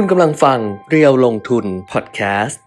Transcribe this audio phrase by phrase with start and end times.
[0.00, 2.60] คุณกำลังฟังเรียวลงทุนพอดแคสต์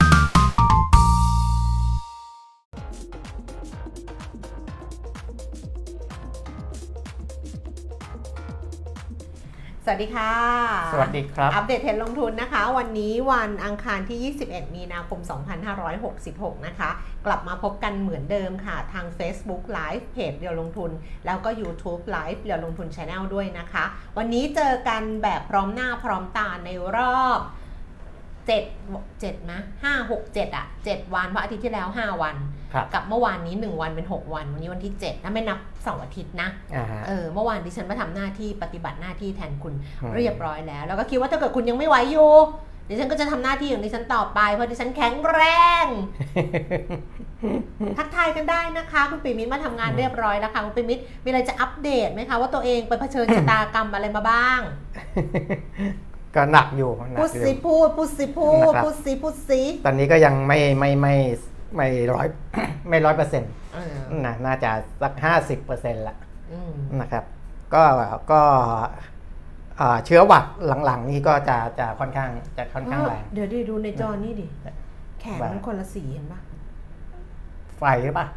[9.86, 10.34] สวัสดีค่ะ
[10.94, 15.20] สวัสดีครับ อัปเดตเทรนด์ลงทุนนะคะ วันนี้วันอังคารที่ 21 มีนาคม
[15.94, 16.90] 2566 นะคะ
[17.26, 20.92] กลับมาพบกันเหมือนเดิมค่ะ ทาง Facebook Live เพจเรียวลงทุน
[21.26, 23.86] แล้วก็ YouTube Live เรียวลงทุน Channel ด้วยนะคะ
[24.18, 27.40] วันนี้เจอกันแบบพร้อมหน้าพร้อมตาในรอบ
[28.50, 32.36] 7 7นะ5 6 7อะ7 วันเพราะอาทิตย์ที่แล้ว 5 วัน
[32.74, 42.32] ครับกับเมื่อวานนี้ 1 วันเป็น 6 วัน วันนี้วันที่7ถ้าไม่นับเสาร์อาทิตย์นะอ่าฮะเออเมื่อวานดิฉันมาทำหน้าที่ปฏิบัติหน้าที่แทนคุณอืมเรียบร้อยแล้ว แล้วก็คิดว่าถ้าเกิดคุณยังไม่ไหวอยู่
[42.90, 45.42] ดิฉันก็จะทำหน้าที่ของดิฉันต่อไปเพราะดิฉันแข็งแร
[45.84, 45.86] ง
[47.98, 54.60] ทักทายกันได้นะคะ คุณปิมิตรมาทำงานเรียบร้อยแล้วค่ะคุณปิมิตรมีอะไรจะอัปเดตไหมคะว่าตัวเองไปเผชิญชะตากรรมอะไรมาบ้าง
[56.36, 61.16] ก็หนักอยู่หนัพูกดอยู่สิพูดพูดสิพูดนะครับพูดสิพูดสิตอนนี้ก็ยังไม่ไม่ไม่
[61.76, 62.28] ไม่ร้อย
[62.90, 66.16] ไม่ร้อยเปอร์เซ็นต์เออนะน่าจะสักห้าสิบเปอร์เซ็นต์ละ
[66.52, 67.24] อืมนะครับ
[67.74, 67.84] ก็
[68.32, 68.42] ก็
[68.98, 69.19] อ่า
[70.06, 70.46] เชื้อหวัด
[70.86, 74.48] หลังๆ นี่ก็จะจะค่อนข้างจะค่อนข้างแรงเดี๋ยวดิดูในจอนี่ดิ
[75.22, 76.40] แขนว่ามันคนละสีเห็นปะ
[77.78, 78.28] ไฟหรือเปล่า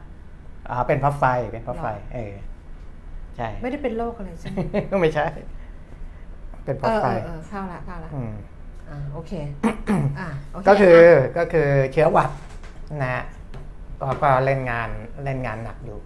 [0.71, 2.34] อ่าเป็นเพราะไฟเป็นเพราะไฟ เออ
[3.37, 4.59] ใช่ไม่ได้เป็นโรคอะไรใช่ไหม
[5.01, 5.27] ไม่ใช่
[6.65, 8.33] เป็นเพเอราะอไฟเออเออเข้าละเข้าละอืม
[8.91, 9.33] อ่าโอเค
[10.19, 12.31] อ่าโเก็คืออะก็คือเชื้อหวัด
[13.03, 13.23] นะฮะ
[14.01, 14.89] ก็ก็เล่นงาน
[15.25, 15.99] เล่นงานหนักอยู่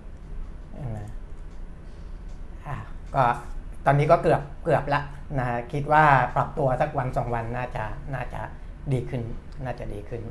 [0.97, 1.09] นะ
[2.67, 2.77] อะ
[3.15, 3.25] ก็
[3.87, 5.01] ตอนนี้ก็เกือบเกือบละ
[5.39, 6.05] นะฮะคิดว่า
[6.37, 8.41] ปรับตัวสักวันสองวันน่าจะน่าจะ
[8.93, 9.23] ดีขึ้น
[9.65, 10.23] น่าจะดีขึ้น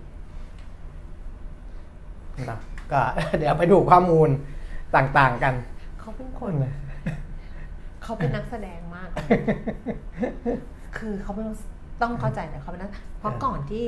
[2.49, 2.59] นะ
[2.91, 3.01] ก็
[3.37, 4.29] เดี๋ยวไปดูข้อมูล
[4.95, 5.53] ต่างๆกัน
[5.99, 6.53] เขาเป็นคน
[8.03, 9.09] เขาเป็นนักแสดงมาก
[10.97, 11.47] คือเขาเป็น
[12.01, 13.85] ต้องเข้าใจแต่เขาเป็นนักเพราะก่อนที่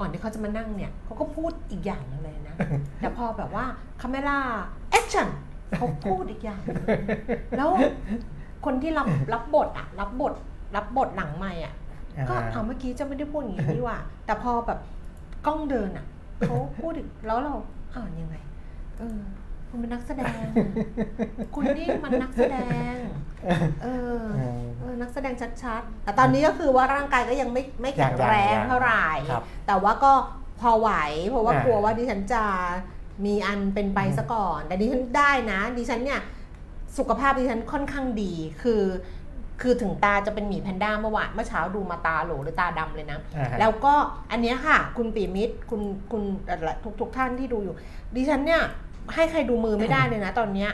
[0.00, 2.56] ก่อนที่เขาจะมานั่งเนี่ยเขาก็พูดอีกอย่างหนึ่งเลยนะ
[2.98, 3.64] แต่พอแบบว่า
[4.00, 5.28] camera action
[5.76, 6.84] เขาพูดอีกอย่างหนึ่ง
[7.56, 7.70] แล้ว
[8.64, 10.34] คนที่รับรับบทอะรับบท
[10.76, 11.74] รับบทหนังใหม่อะ
[12.28, 14.78] ก็อ่าเอาเมื่อกี้จะไม่ได้พูดอย่างนี้นี่หว่า แต่พอแบบ
[15.46, 16.06] กล้องเดินอะ
[16.40, 17.54] เขาพูดอีกแล้วเรา
[17.94, 18.36] อ่านยังไง
[18.98, 19.18] เออ
[19.68, 20.44] คุณเป็นนักแสดง
[21.54, 22.56] คุณนี่มันนักแสด
[22.92, 22.94] ง
[23.82, 23.88] เอ
[24.20, 24.22] อ
[24.80, 30.12] เออนักแสดงชัดๆแต่ตอนนี้ก็คือว่าร่างกายก็ยังไม่ไม่แข็งแรงยังๆเท่าไหร่ครับแต่ว่าก็
[30.60, 30.90] พอไหว
[31.28, 32.42] เพราะว่าอ่ากลัวว่าดิฉันจะ
[33.26, 36.20] มีอันเป็นไปซะก่อน แต่ดิฉันได้นะ ดิฉันเนี่ย
[36.98, 38.32] สุขภาพดิฉันค่อนข้างดี
[38.62, 38.82] คือ
[39.62, 43.94] คือถึงตาจะเป็นหมีแพนด้าเมื่อวานเมื่อเช้าดูมาตาโหลหรือตาดำเลยนะอ่าฮะแล้วก็
[44.30, 47.74] อันเนี้ยค่ะ คุณปีมิตรคุณคุณอะไรทุกทุกท่านที่ดูอยู่
[48.16, 48.62] ดิฉันเนี่ย
[49.14, 50.70] ให้ใครดูมือไม่ได้เลยนะตอนเนี้ย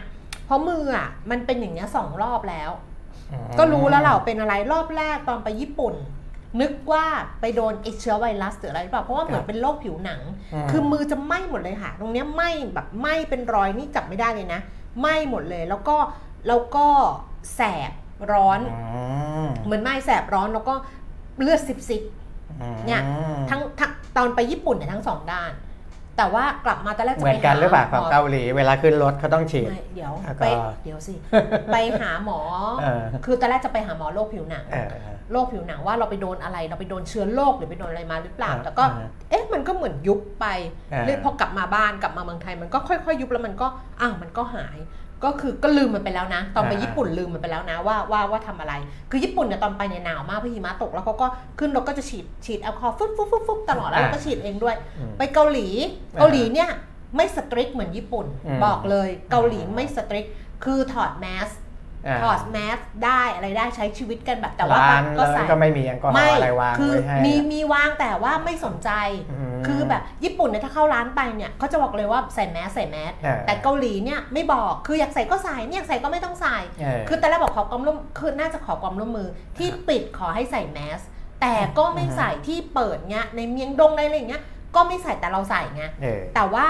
[0.46, 2.70] เพราะมืออะมันเป็นอย่างเงี้ยสองรอบแล้ว
[3.58, 5.94] ก็รู้แล้วเราเป็นอะไรรอบแรกตอนไปญี่ปุ่น
[6.60, 7.04] นึกว่า
[7.40, 10.20] ไปโดนไอเชื้อไวรัสหรืออะไรหรือเปล่าเพราะว่าเหมือนเป็นโรคผิวหนัง
[10.66, 14.60] มคือมือจะไหม้หมดเลยค่ะ ตรงเนี้ยไหม้แบบไหม้เป็นรอยนี่จับไม่ได้เลยนะ
[14.98, 15.96] ไหม้หมดเลย แล้วก็
[16.48, 16.86] แล้วก็
[17.54, 17.60] แส
[17.90, 17.92] บ
[18.32, 19.02] ร้อนอื
[19.44, 20.74] มเหมือนไหม้แสบร้อนแล้วก็
[21.40, 22.02] เลือดซิบซิบ
[22.86, 23.02] เนี่ย
[23.50, 25.50] ทั้งทั้งตอนไปญี่ปุ่นเนี่ยทั้งสองด้าน
[26.16, 30.46] แต่ว่ากลับมาตอนแรกจะเหมืไปอนกันหรือเปล่าของหมอเกาหลี เวลาขึ้นรถเขาต้องฉีดไม่เดี๋ยวแล้วก็ไป
[30.84, 31.14] เดี๋ยวสิ
[31.72, 32.40] ไปหาหมอ
[32.82, 34.88] เออคือตอนแรกจะไปหาหมอโรคผิวหนังเออ
[35.32, 40.46] โรคผิวหนังว่าเราไปโดนอะไรเราไปโดนเชื้อโรคหรือไปโดนอะไรมาหรือเปล่าอ่าแต่ก็อ่าเอ๊ะมันก็เหมือนยุบไป
[40.92, 43.66] อ่าเลยพอกลับมาบ้านกลับมาเมืองไทยมันก็ค่อยๆ ยุบแล้วมันก็
[44.00, 44.76] อ้าวมันก็หาย
[45.24, 48.74] ก็คือก็ลืมมันไปแล้วนะ ตอนไปญี่ปุ่นลืมมันไปแล้วนะว่าว่าว่าทำอะไร
[49.10, 51.26] คือญี่ปุ่นเนี่ยตอนไปเนี่ยหนาวมากเพราะหิมะตกแล้วเขาก็
[51.58, 55.66] ขึ้นรถก็จะฉีดฉีดแอลกอฮอล์ฟึ๊บฟึ๊บฟึ๊บฟึ๊บตลอดแล้วเราก็ฉีดเองด้วยอืมไปเกาหลี
[56.14, 56.68] อ่าเกาหลีเนี่ย
[57.16, 60.26] ไม่สตริกเหมือนญี่ปุ่นอืมบอกเลยเกาหลีไม่สตริก
[60.64, 61.54] คือถอดแมสา
[62.22, 68.90] ถอดแมสได้อะไรได้ใช้ชีวิตกันแบบแต่ว่าร้านก็แล้วใส่ก็ไม่มีแอลกอฮอไม่ล์อะไรวางคือไว้ให้มีมีวางแต่ว่าไม่สนใจ
[69.54, 79.28] มคือแบบญี่ปุ่นเนี่ยถ้าเข้าร้านไปเนี่ยเขาจะบอกเลยว่าใส่แมสใส่แมสเออแต่เกาหลีเนี่ยไม่บอกคืออยากใส่ก็ใส่ไม่อยากใส่ก็ไม่ต้องใส่เออคือแต่แรกบอกขอความร่วมคือน่าจะขอความร่วมมือ
[79.58, 81.00] ที่ปิดขอให้ใส่แมส
[81.40, 84.42] แต่ก็ไม่ใส่ที่เปิดเงี้ยในเมียงดงในอะไรอย่างเงี้ย
[84.74, 86.66] ก็ไม่ใส่แต่เราใส่ไงเออแต่ว่า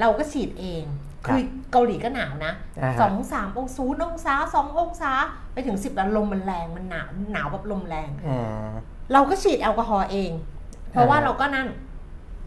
[0.00, 0.84] เราก็ฉีดเอง
[1.28, 1.42] ครับคือ
[1.72, 2.52] เกาหลีก็หนาวนะ
[2.82, 5.12] อ่าฮะสองสามองศาองศาสององศา
[5.52, 8.36] ไปถึงสิบแล้วลมมันแรงมันหนาวหนาวแบบลมแรงอื
[8.66, 8.68] ม
[9.12, 10.30] เราก็ฉีดแอลกอฮอล์เอง
[10.90, 11.68] เพราะว่าอ่าเราก็นั่น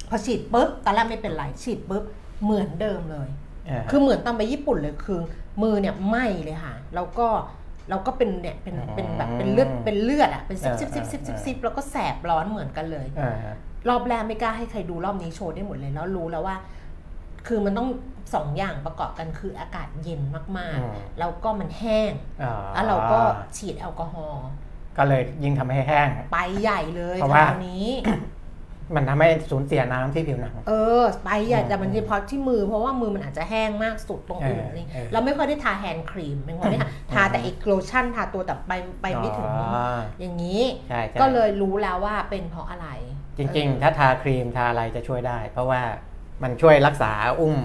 [0.09, 2.03] พอฉีดปุ๊บตอนแรกไม่เป็นไรฉีดปุ๊บ
[2.43, 5.19] เหมือนเดิมเลยาคือเหมือนตอนไปญี่ปุ่นเลยคือ
[5.61, 7.27] มือเนี่ยไหม้เลยค่ะแล้วก็
[7.89, 13.35] เราก็เป็นเนี่ยเป็นเป็นแบบเป็นเลือดเป็นเลือดอะเป็นซิบซิบซิบซิบซิบซิบแล้วก็แสบร้อนเหมือนกันเลยอ่า
[13.89, 16.55] รอบแรกไม่กล้าให้ใครดูรอบนี้โชว์ได้หมดเลย แล้วรู้แล้วว่า
[17.47, 17.87] คือมันต้อง
[18.33, 20.43] สองอย่างประกอบกันคืออากาศเย็นมา
[20.75, 22.11] กอืมๆแล้วก็มันแห้ง
[22.43, 23.19] อ่าแล้วเราก็
[23.57, 24.45] ฉีดแอลกอฮอล์
[24.97, 27.87] ก็เลยยิ่งทำให้แห้ง ไปใหญ่เลยเพราะคว่าราวนี้
[28.95, 39.69] มันทำให้สูญเสียน้ำที่ผิวหนัง เออ ไปใหญ่อืมแต่มันเฉพาะที่มือเพราะว่ามือมันอาจจะแห้งมากสุดตรงอื่นเออนี่เออเราไม่ค่อยได้ทาแฮนด์ครีมไม่ค่อยได้ทาทาแต่ไอ้โลชั่นทาตัวแต่ไปไปไม่ถึงอ๋อ
[40.19, 42.87] อย่างนี้ใช่ใช่ก็เลยรู้แล้วว่าเป็นเพราะอะไร
[43.37, 45.81] จริง ๆ ถ้าทาครีมทาอะไรจะช่วยได้ เพราะว่า
[46.43, 47.57] มันช่วยรักษาอุ้ม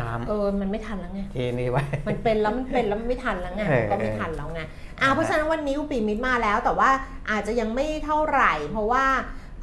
[0.00, 4.60] น้ำเออมันไม่ทันแล้วไงทีนี้ไว้ มันเป็นแล้วมันเป็นแล้วมันไม่ทันแล้วไงเออก็ไม่ทันแล้วไง
[5.00, 6.90] อ่าเพราะฉะนั้นวันนี้อุปีมิตรมาแล้วแต่ว่า
[7.30, 9.04] อาจจะยังไม่เท่าไหร่ เพราะว่า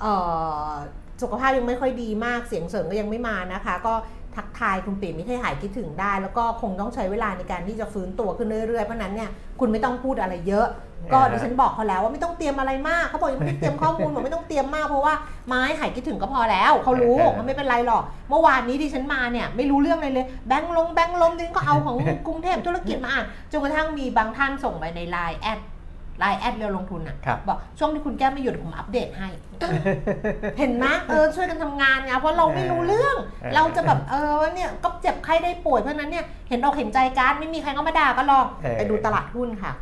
[0.01, 0.13] เอ่
[0.65, 0.69] อ
[1.21, 3.93] สุขภาพยังไม่ค่อยดีมากเสียงเสริงก็ยังไม่มานะคะ ก็
[4.37, 10.67] ทักทายคุณปีมิตรให้หายคิดถึงได้ แล้วก็คงต้องใช้เวลาในการที่จะฟื้นตัวขึ้นเรื่อยๆ เพราะฉะนั้นเนี่ยคุณไม่ต้องพูดอะไรเยอะ
[11.13, 15.13] ก็อ่าฮะดิฉันบอกเขาแล้วว่าไม่ต้องเตรียมอะไรมากเขาบอกยังไม่ได้เตรียมข้อมูลบอกไม่ต้องเตรียมมากเพราะว่า
[15.47, 21.95] ให้หายคิดถึงก็พอแล้วเขารู้เขาไม่เป็นไรหรอก เมื่อวานนี้ดิฉันมาเนี่ยไม่รู้เรื่องเลยเลยแบงค์ลงแบงค์ลมดิฉันก็เอาของ
[22.27, 25.59] กรุงเทพธุรกิจมาอ่านจนกระทั่งมีบางท่านส่งไปในไลน์แอด
[26.19, 29.27] ไลน์แอดเรียวลงทุนอะครับบอกช่วงที่คุณแก้มไม่หยุดผมอัปเดตให้
[30.59, 39.73] เห็นไหมเออช่วยกันทำงานไงเพราะเราไม่รู้เรื่องเออเราจะแบบเออเนี่ยก็เจ็บไข้ได้ป่วยเพราะฉะนั้นเนี่ยเห็นอกเห็นใจกันไม่มีใครก็มาด่าก็ลองเออไปดูตลาดหุ้นค่ะ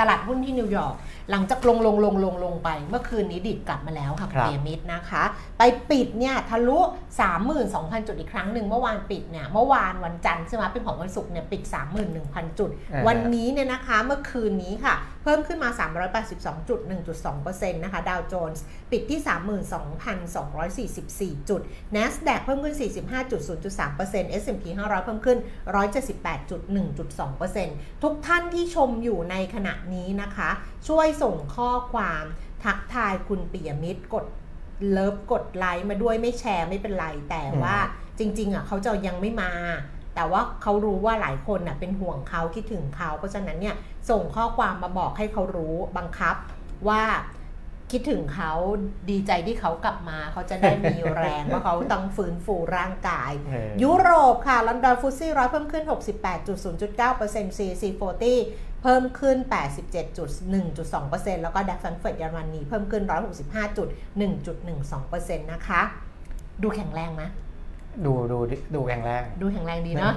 [0.00, 0.94] ตลาดหุ้นที่นิวยอร์ก
[1.30, 5.22] หลังจากลงลงลงลงลงไป เมื่อคืนนี้ดิดกลับมาแล้วค่ะครับเปียมิดนะคะ
[5.58, 6.78] ไปปิดเนี่ยทะลุ
[7.42, 11.62] 32,000 จุดอีกครั้งหนึ่งเมื่อวานปิดเนี่ยเมื่อวานวันจันทร์ใช่ไหมเป็นของวันศุกร์เนี่ยปิด
[12.10, 15.70] 31,000 จุดอ่าวันนี้เนี่ยนะคะเมื่อคืนนี้ค่ะ เพิ่มขึ้นมา
[16.18, 16.80] 382จุด
[17.26, 19.20] 1.2%นะคะดาวโจนส์ปิดที่
[21.34, 21.60] 32,244 จุด
[21.96, 22.74] NASDAQ เพิ่มขึ้น
[23.38, 25.38] 45.0.3% S&P 500 เพิ่มขึ้น
[25.76, 30.50] 178.1.2%ทุกท่านที่ชมอยู่ในขณะนี้นะคะ
[30.88, 32.24] ช่วยส่งข้อความ
[32.64, 34.26] ทักทายคุณปิยมิตรกด
[34.90, 37.76] เลิฟกดไลค์มาด้วยไม่แชร์ไม่เป็นไร แต่ว่า
[38.18, 39.52] จริง ๆอะเขาจะยังไม่มา
[40.14, 43.76] แต่ว่าเขารู้ว่าหลายคนน่ะเป็นห่วงเขาคิดถึงเขาเพราะฉะนั้นเนี่ย
[44.10, 46.36] ส่งข้อความมาบอกให้เขารู้บังคับ
[46.88, 47.02] ว่า
[47.90, 48.52] คิดถึงเขา
[49.10, 58.00] ดีใจที่เขากลับมา เขาจะได้มีแรงว่าเขาต้องฟื้นฟูร่างกายเออยุโรปค่ะลอนดอนฟุตซี่ร้อยเพิ่มขึ้น 68.0.9% CAC 40
[58.82, 59.36] เพิ่มขึ้น
[60.18, 65.82] 87.1.2%แล้วก็ DAX แฟรงก์เฟิร์ตเยอรมนีเพิ่มขึ้น 165.1.12%นะคะ
[66.62, 67.22] ดูแข็งแรงไหม
[68.04, 68.38] ดูดู
[68.74, 70.12] ดูแข็งแรง ดูแข็งแรงดีเนาะ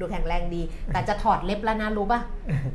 [0.00, 0.62] ดูแข็งแรงดี
[0.92, 2.20] แต่จะถอดเล็บแล้วนะรู้ป่ะ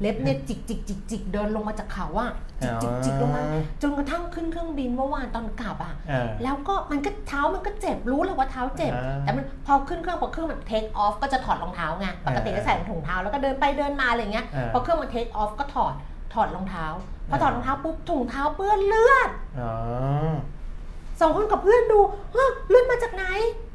[0.02, 2.32] เล็บเนี่ยจิกจิกจิกจิกเดินลงมาจากเขาอะ
[2.64, 3.42] จิกจิกจิกลงมา
[3.82, 15.94] จนกระทั่งขึ้นเครื่องบินเมื่อวานตอนกลับอะเออแล้วก็มันก็เท้ามันก็เจ็บรู้แหละว่าเท้าเจ็บอ่าแต่มันพอขึ้นเครื่องพอเครื่องมัน take off ก็จะถอดรองเท้าไง ปกติก็ใส่ถุงเท้าแล้วก็เดินไปเดินมาอะไรเงี้ยอ่าพอเครื่องมัน take off ก็ถอด
[16.34, 16.86] ถอดรองเท้า
[17.30, 19.30] พอถอดรองเท้าปุ๊บถุงเท้าเปื้อนเลือด
[19.60, 19.74] อ๋อ
[21.20, 22.00] สองคนกับเพื่อนดู
[22.36, 23.24] ฮะเลือดมาจากไหน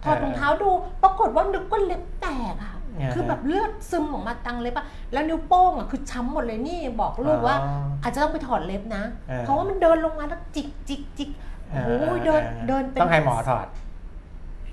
[0.04, 0.70] ถอดเออรองเท้าดู
[1.02, 2.77] ปรากฏว่านึกว่าเล็บแตกอะอ่า
[3.14, 11.30] คือแบบเลือดซึมออกมาตังเล็บอะแล้วนิ้วโป้งอะคือช้ำหมดเลยนี่บอกลูกว่าอ๋ออาจจะต้องไปถอดเล็บนะเออเพราะว่ามันเดินลงมาแล้วจิกจิกจิก
[11.70, 11.90] โอ้โห
[12.26, 13.66] เดินเดินเป็นต้องให้หมอถอด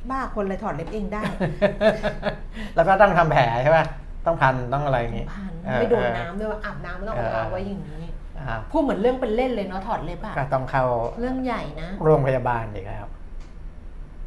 [0.10, 1.22] บ้าคนเลยถอดเล็บเองได้
[2.75, 3.86] แล้วก็ต้องทำแผลใช่ป่ะ
[4.25, 8.04] ต้องพันต้องอะไรอย่างงี้พันเออไม่โดนน้ำด้วยอาบน้ำไม่ต้องเอาเออเท้าไว้อย่างนี้
[8.39, 10.83] อ่าพูดเหมือนเรื่องเป็นเล่นเลยเนาะถอดเล็บอะก็ต้องเข้า
[11.19, 13.06] เรื่องใหญ่นะ โรงพยาบาลอีกแล้ว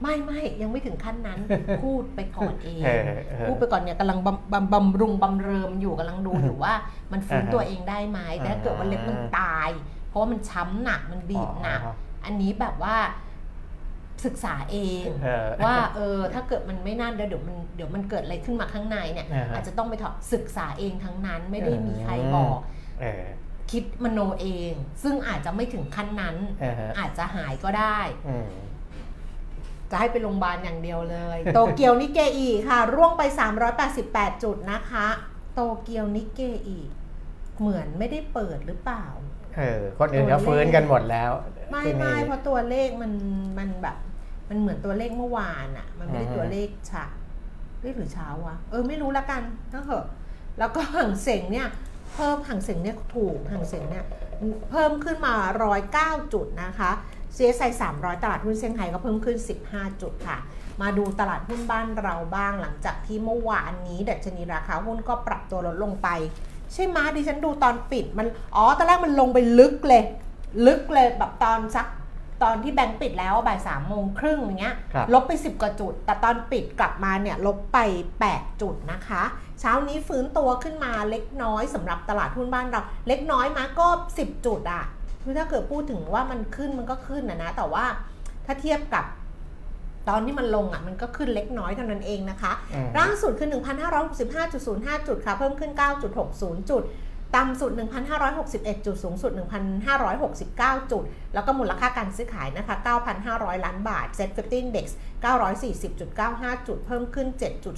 [0.03, 1.41] ไม่ไม่ยังไม่ถึงขั้นนั้น
[1.83, 6.75] พูดไปก่อนเองเออเออพูดไปก่อนเนี่ยกำลังบำบำบำรุงบำเริมอยู่กำลังดูอยู่ว่า
[7.13, 9.71] มันฟื้นอ่าฮะตัวเองได้ไหมแต่ถ้าเกิดว่าเล็บมันตาย
[10.09, 12.97] เพราะว่ามันช้ำหนักมันบีบหนักอ๋ออันนี้แบบว่า
[14.27, 22.59] ศึกษาเองเออว่าเออถ้าเกิดมันไม่นั่นเดี๋ยวเดี๋ยวมันเดี๋ยวมันเกิดอะไรขึ้นมาข้างในเนี่ยอ่าฮะอาจจะต้องไปถอดศึกษาเองทั้งนั้นไม่ได้มีใครบอก
[23.01, 23.25] เออ
[23.71, 28.49] คิดมโนเอง ซึ่งอาจจะไม่ถึงขั้นนั้นอ่าฮะอาจจะหายก็ได้อืม
[29.91, 33.23] จะให้ไปโรงพยาบาลอย่างเดียวเลย โตเกียวนิเกอีค่ะ ร่วงไป
[33.83, 35.09] 388 จุดนะคะ
[35.55, 36.79] โตเกียวนิเกอี
[37.61, 39.05] เหมือนไม่ได้เปิดหรือเปล่า
[39.57, 41.31] เออ คนอื่นก็ฟื้นกันหมดแล้ว
[41.71, 43.13] ไม่ที่ไม่นี่เพราะตัวเลขมัน
[43.59, 43.97] มันแบบ
[44.49, 47.05] มันเหมือนตัวเลขเมื่อวานอะมันไม่ได้อือฮึตัวเลขเช้า
[47.83, 49.43] เรียกหรือเช้าวะเออไม่รู้ละกัน
[49.73, 50.05] ก็เถอะ
[50.59, 51.69] แล้วก็ห่างเสงเนี่ย
[52.15, 54.05] เพิ่มห่างเสงเนี่ยถูกห่างเสงเนี่ย
[54.71, 55.35] เพิ่มขึ้นมา
[55.83, 56.91] 109 จุดนะคะ
[57.39, 59.37] CSI 300 ตลาดหุ้นเซี่ยงไฮ้ก็เพิ่มขึ้น
[59.69, 60.39] 15 จุดค่ะ
[60.83, 66.09] มาดูตลาดหุ้นบ้านเราบ้างหลังจากที่เมื่อวานนี้ดัชนีราคาหุ้นก็ปรับตัวลดลงไป
[66.73, 68.27] ใช่ไหมดิฉันดูตอนปิดมัน
[68.57, 70.05] อ๋อตอนแรกมันลงไปลึกเลย
[70.67, 71.87] ลึกเลยแบบตอนสัก
[72.43, 77.79] ตอนที่แบงก์ปิดแล้วบ่ายสามโมงครึ่งอย่างเงี้ยครับลบไป 10 กว่าจุด แต่ตอนปิดกลับมาเนี่ยลบไป
[78.23, 79.23] 8 จุดนะคะ
[79.61, 83.87] เช้านี้ฟื้นตัวขึ้นมาเล็กน้อยสำหรับตลาดหุ้นบ้านเรา เล็กน้อยมาก็
[84.19, 84.85] 10 จุดอะ
[85.29, 87.85] คือถ้าเกิดพูดถึงว่ามันขึ้นมันก็ขึ้นนะนะ แต่ว่า
[88.47, 89.05] ถ้าเทียบกับ
[90.09, 93.49] ตอนที่มันลงอะมันก็ขึ้นเล็กน้อยเท่านั้นเองนะคะอืมล่าสุดคือ
[94.29, 96.83] 1,565.05 จุดค่ะ เพิ่มขึ้น 9.60 จุด
[97.35, 97.71] ตต่ำสุด
[98.29, 99.33] 1,561 จุด สูงสุด
[100.13, 101.05] 1,569 จุด
[101.35, 102.77] แล้วก็มูลค่าการซื้อขายนะคะ
[103.21, 104.87] 9,500 ล้านบาท Set 50 Index
[105.97, 107.29] 940.95 จุด เพิ่มขึ้น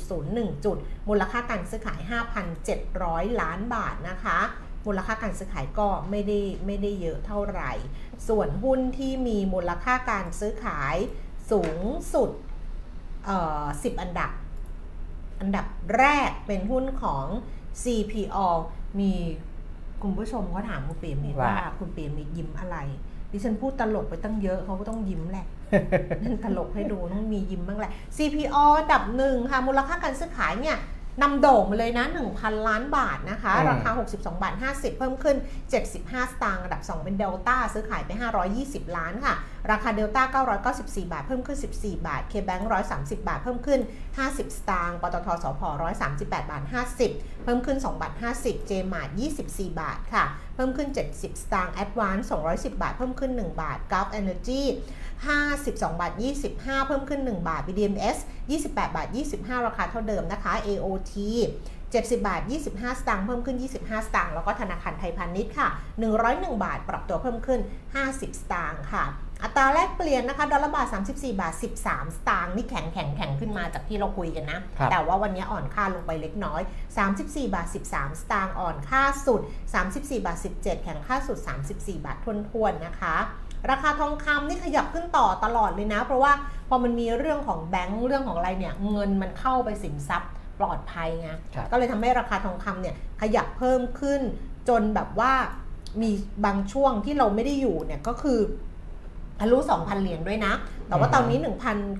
[0.06, 0.76] 7.01 จุด
[1.08, 2.00] มูลค่าการซื้อขาย
[2.70, 4.38] 5,700 ล้านบาทนะคะ
[4.86, 7.72] มูลค่าการซื้อขายก็ไม่ได้ไม่ได้เยอะเท่าไหร่
[8.28, 10.96] ส่วนหุ้นที่มีมูลค่าการซื้อขาย
[11.50, 11.78] สูง
[12.14, 12.30] สุด
[13.24, 14.30] เอ่อ10อันดับ
[15.40, 17.24] อันดับแรกเป็นหุ้นของ
[17.82, 18.48] CPO
[19.00, 19.12] มี
[20.02, 22.76] คุณผู้ชมเขาถามคุณเปียมิตรว่าว่าคุณเปียมิตรยิ้มอะไร
[23.32, 25.46] ดิฉันพูดตลกไปตั้งเยอะเขาก็ต้องยิ้มแหละ
[26.22, 30.76] นั่นตลกให้ดูต้องมียิ้มบ้างแหละ CPO อันดับหนึ่งค่ะมูลค่าการซื้อขายเนี่ย
[31.22, 35.36] นำโด่งมาเลยนะ 1,000 ล้านบาทนะคะอืมราคา 62 บาท 50 เพิ่มขึ้น
[35.82, 38.10] 75 สตางค์อันดับ 2 เป็นเดลต้าซื้อขายไป
[38.54, 39.34] 520 ล้านค่ะ
[39.70, 40.42] ราคาเดลต้า
[40.82, 42.62] 994 บาท เพิ่มขึ้น 14 บาท KBank
[42.94, 43.80] 130 บาท เพิ่มขึ้น
[44.18, 45.60] 50 สตางค์ปตทสพ
[46.06, 46.62] 138 บาท
[47.04, 48.12] 50 เพิ่มขึ้น 2 บาท
[48.42, 49.10] 50 j m a r t
[49.44, 50.24] 24 บาทค่ะ
[50.54, 54.62] เพิ่มขึ้น 70 สตางค์ Advance 210 บาท เพิ่มขึ้น 1 บาท Gulf Energy
[55.28, 56.12] 52 บาท
[56.50, 58.18] 25 เพิ่มขึ้น 1 บาท BDMs
[58.50, 61.14] 28 บาท 25 ราคาเท่าเดิมนะคะ AOT
[61.70, 65.68] 70 บาท 25 สตางค์เพิ่มขึ้น 25 สตางค์แล้วก็ธนาคารไทยพาณิชย์ค่ะ
[66.16, 67.60] 101 บาท ปรับตัวเพิ่มขึ้น
[68.00, 69.04] 50 สตางค์ค่ะ
[69.42, 76.62] อัตราแลกเปลี่ยนนะคะ ดอลลาร์บาท 34 บาท 13 สตางค์นี่แข็งแข็งแข็งขึ้นมาจากที่เราคุยกันนะครับแต่ว่าวันนี้อ่อนค่าลงไปเล็กน้อย
[77.08, 79.40] 34 บาท 13 สตางค์อ่อนค่าสุด
[79.78, 81.38] 34 บาท 17 แข็งค่าสุด
[81.72, 82.16] 34 บาท
[82.50, 83.16] ทวนๆนะคะ
[83.70, 86.32] ราคาทองคำนี่ขยับขึ้นต่อตลอดเลยนะ เพราะว่า
[86.68, 94.20] พอมันมีเรื่องของแบงก์เรื่องของอะไรเนี่ยเงินมันเข้าไปสินทรัพย์ปลอดภัยไงครับก็เลยทำให้ราคาทองคำเนี่ยขยับเพิ่มขึ้น
[94.68, 95.32] จนแบบว่า
[96.02, 96.10] มี
[96.44, 98.40] บางช่วงที่เราไม่ได้อยู่เนี่ยก็คือ
[99.40, 100.52] ทะลุ2,000 เหรียญด้วยนะ
[100.88, 101.38] แต่ว่าตอนนี้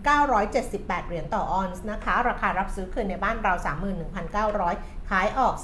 [0.02, 3.54] 1,978 เหรียญต่อออนซ์นะคะ ราคารับซื้อคืนในบ้านเรา
[4.32, 5.54] 31,900 ขายออก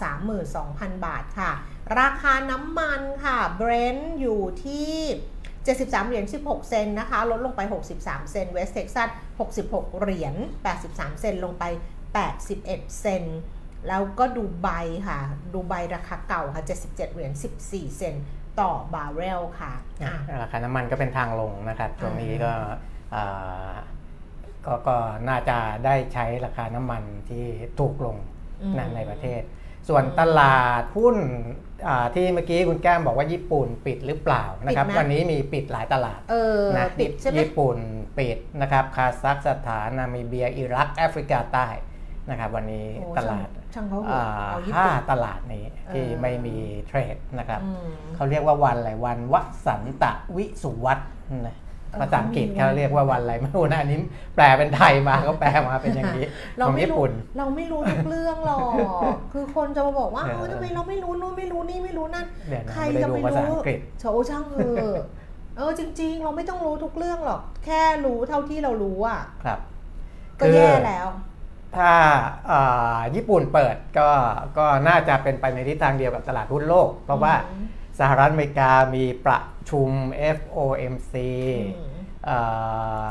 [0.49, 1.53] 32,000 บาทค่ะ
[1.99, 4.93] ราคาน้ำมันค่ะ เบรนท์อยู่ที่
[5.67, 7.61] 73 เหรียญ 16 เซนต์นะคะ ลดลงไป
[7.97, 9.09] 63 เซนต์เวสเท็กซัส
[9.53, 10.35] 66 เหรียญ
[10.79, 11.65] 83 เซนต์ลงไป
[12.35, 12.65] 81
[13.01, 13.25] เซนต์
[13.89, 14.69] แล้วก็ดูไบ
[15.09, 15.19] ค่ะ
[15.55, 17.33] ดูไบราคาเก่าค่ะ 77 เหรียญ
[17.65, 18.15] 14 เซนต์
[18.61, 22.53] ต่อบาร์เรลค่ะอะราคาน้ำมันก็เป็นทางลงนะครับ ตรงนี้ก็
[23.15, 23.73] อ่า
[24.67, 24.97] ก็ก็
[25.29, 27.45] น่าจะได้ใช้ราคาน้ำมันที่
[27.79, 28.17] ถูกลง
[28.63, 29.43] อืมนะในประเทศ
[29.89, 31.17] ส่วนตลาดหุ้น
[31.89, 37.79] อ่าที่เมื่อกี้คุณแก้มบอกว่าญี่ปุ่นปิดหรือเปล่านะครับปิดไหมวันนี้มีปิดหลายตลาดเออนะปิดใช่ไหมญี่ปุ่น
[38.19, 41.69] ปิดนะครับคาซัคสถานนามิเบียอิรักแอฟริกาใต้
[42.31, 49.35] นะครับวันนี้โอ้ตลาดช่างเขาอ่าเอาญี่ห้าปุ่นตลาดนี้ที่เออไม่มีเทรดนะครับอืมเขาเรียกว่าวันอะไรวันว
[49.67, 50.99] สันตะวิสุวัต
[51.47, 51.66] นะเออ
[52.01, 53.99] ภาษาอังกฤษเขามีวันเขาเรียกว่าวันอะไรไม่รู้นะอันนี้
[54.37, 56.25] แปลเป็นไทยมาเขาแปลมาเป็นอย่างนี้
[56.59, 59.03] เราของไม่ญี่รู้ปุ่น เราไม่รู้ทุกเรื่องหรอก
[59.33, 64.61] คือคนจะมาบอกว่าเออเออทำไมเราไม่รู้นู่นไม่รู้นี่ไม่รู้นั่นเดี๋ยวนะใครไม่ได้จะดูไม่ภาษารู้อังกฤษโชว์ช่างเอ
[64.93, 64.95] อ
[65.57, 69.59] เออจริง ๆ เราไม่ต้องรู้ทุกเรื่องหรอก แค่รู้เท่าที่เรารู้อะครับ
[70.41, 71.09] ก็คือแย่แล้ว
[71.77, 71.93] ถ้า
[72.51, 74.09] อ่าญี่ปุ่นเปิดก็
[74.59, 77.67] ก็น่าจะเป็นไปในทิศทางเดียวกับตลาดหุ้นโลก เพราะว่าอืม
[78.01, 79.39] สหรัฐอเมริกามีประ
[79.71, 79.91] ชุม
[80.37, 81.15] FOMC
[81.77, 81.97] อืม
[82.29, 82.39] อ่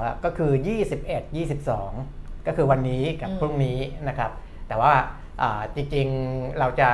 [0.01, 0.51] าก็คือ
[0.95, 1.35] 21
[1.75, 4.31] 22 ก็คือวันนี้กับอืมพรุ่งนี้นะครับ
[4.67, 4.93] แต่ว่า
[5.41, 6.89] อ่าจริงๆเราจะ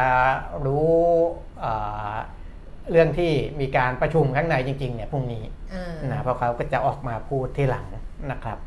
[0.65, 0.89] รู้
[1.63, 2.15] อ่า
[2.91, 7.85] เรื่องที่มีการประชุมข้างในจริงๆเนี่ยพรุ่งนี้อ่านะเพราะเขาก็จะออกมาพูดที่หลัง
[8.31, 8.57] นะครับ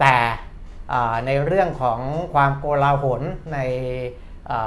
[0.00, 0.14] แต่
[0.92, 2.00] อ่าในเรื่องของ
[2.34, 3.22] ความโกลาหล
[3.52, 3.58] ใน
[4.50, 4.60] อ่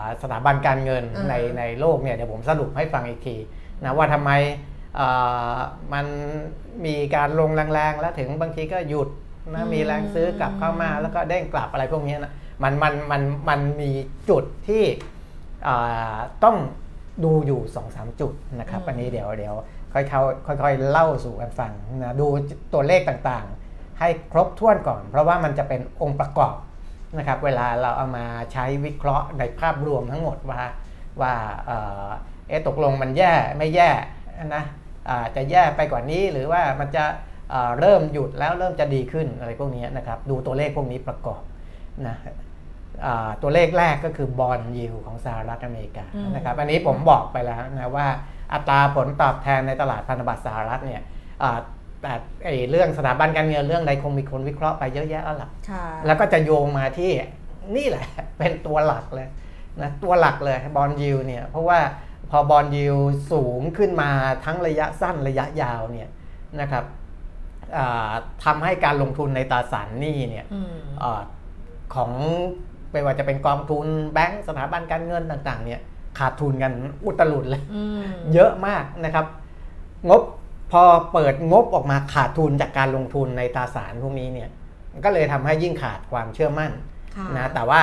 [0.00, 3.36] าสถาบันการเงินอ่าในในโลกเนี่ยเดี๋ยวผมสรุปให้ฟังอีกที
[3.84, 4.67] นะว่าทำไมอ่า
[5.92, 6.06] มัน
[6.86, 9.08] มีการลงแรงๆ แล้วถึงบางทีก็หยุด
[9.54, 13.90] นะมีแรงซื้อกลับเข้ามาแล้วก็เด้งกลับอะไรพวกนี้นะมันมันมันมันมี
[14.30, 14.84] จุดที่
[15.68, 16.56] อ่าต้อง
[17.24, 19.54] ดูอยู่2อสจุดนะครับอืมอันนี้เดี๋ยวเดี๋ยว
[19.94, 20.02] ค่อ
[20.54, 22.26] ยๆค่อยๆเล่าสู่กันฟังนะดู
[22.72, 26.54] ตัวเลขต่างๆ ให้ครบถ้วนก่อน เพราะว่ามันจะเป็นองค์ประกอบ
[27.18, 30.62] นะครับเวลาเราเอามาใช้วิเคราะห์ในภาพรวมทั้งหมดว่า
[31.20, 31.34] ว่า
[31.66, 32.08] เอ่อ
[32.48, 33.90] เอะตกลงมันแย่ไม่แย่
[34.54, 34.64] นะอ่า
[35.36, 37.04] จะแย่ไปกว่านี้หรือว่ามันจะ
[37.50, 41.42] เอ่อเริ่มหยุดแล้วเริ่มจะดีขึ้นอะไรพวกนี้นะครับดูตัวเลขพวกนี้ประกอบ
[42.06, 42.16] นะ
[43.06, 48.06] อ่าตัวเลขแรกก็คือบอลยิวของสหรัฐอเมริกาอืมนะครับอันนี้ผมบอกไปแล้วนะว่า
[48.52, 51.02] อัตราผลตอบแทนในตลาดพันธบัตรสหรัฐเนี่ย
[51.42, 51.58] อ่า
[52.02, 52.12] แต่
[52.44, 57.10] ไอ้เรื่องสถาบันการเงินเรื่องใดคงมีคนวิเคราะห์ไปเยอะแยะแล้วล่ะค่ะแล้วก็จะโยงมาที่
[57.76, 58.06] นี่แหละ
[58.38, 59.28] เป็นตัวหลักเลย
[59.82, 61.78] นะตัวหลักเลยบอลยูเนี่ยเพราะว่า
[62.30, 62.98] พอบอลยู
[63.32, 64.10] สูงขึ้นมา
[64.44, 66.08] ทั้งระยะสั้นระยะยาวเนี่ย
[66.60, 66.84] นะครับ
[67.76, 68.12] อ่า
[68.44, 71.22] ทำให้การลงทุนในตราสารหนี้เนี่ยอืมอา
[71.94, 72.12] ของ
[72.92, 75.80] ไม่ว่าจะเป็นกองทุนแบงก์สถาบันการเงินต่างๆเนี่ย
[76.18, 76.72] ขาดทุนกัน
[77.04, 78.02] อุตลุดเลยอืม
[78.34, 79.26] เยอะมากนะครับ
[80.08, 80.22] งบ
[80.72, 80.82] พอ
[81.12, 84.50] เปิดงบออกมาขาดทุนจากการลงทุนในตราสารพวกนี้เนี่ย
[85.04, 86.72] ก็เลยทำให้ยิ่งขาดความเชื่อมั่น
[87.16, 87.80] ค่ะนะแต่ว่า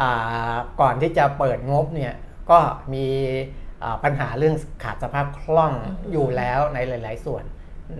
[0.00, 2.14] อ่าก่อนที่จะเปิดงบเนี่ย
[2.50, 2.58] ก็
[2.92, 3.63] มีอ่า
[4.04, 5.72] ปัญหาเรื่องขาดสภาพคล่อง
[6.12, 7.44] อยู่แล้วในหลาย ๆ ส่วน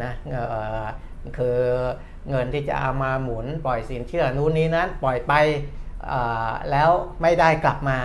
[0.02, 0.12] นะ
[1.38, 1.58] คือ
[2.30, 5.32] เงินที่จะเอามาหมุนปล่อยสินเชื่อนู้นนี้นั้นปล่อยไป
[6.70, 6.90] แล้ว
[7.22, 7.98] ไม่ได้กลับมา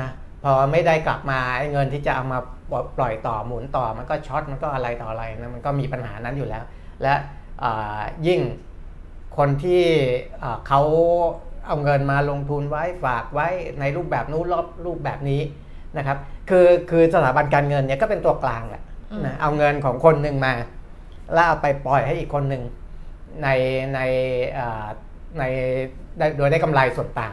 [0.00, 0.08] นะ
[0.42, 2.38] พอไม่ได้กลับมาไอ้เงินที่จะเอามา
[2.98, 6.64] ปล่อยต่อหมุนต่อมันก็ช็อตมันก็อะไรต่ออะไรนะมันก็มีปัญหานั้นอยู่แล้ว
[7.02, 7.14] และ
[8.26, 8.40] ยิ่ง
[9.36, 9.84] คนที่
[10.68, 10.82] เขา
[11.66, 13.48] เอาเงินมาลงทุนไว้ฝากไว้
[13.80, 15.40] ในรูปแบบนู้นรอบรูปแบบนี้
[15.98, 16.18] นะครับ
[16.50, 20.52] คือคือสถาบันการเงินเนี่ยก็เป็นตัวกลางแหละอืมนะเอาเงินของคนหนึ่งมา
[21.32, 22.62] แล้วเอาไปปล่อยให้อีกคนหนึ่ง
[23.42, 23.48] ใน
[23.94, 24.00] ใน
[24.52, 24.86] เอ่อ
[25.38, 25.44] ใน
[26.18, 27.32] ได้โดยได้กำไรส่วนต่าง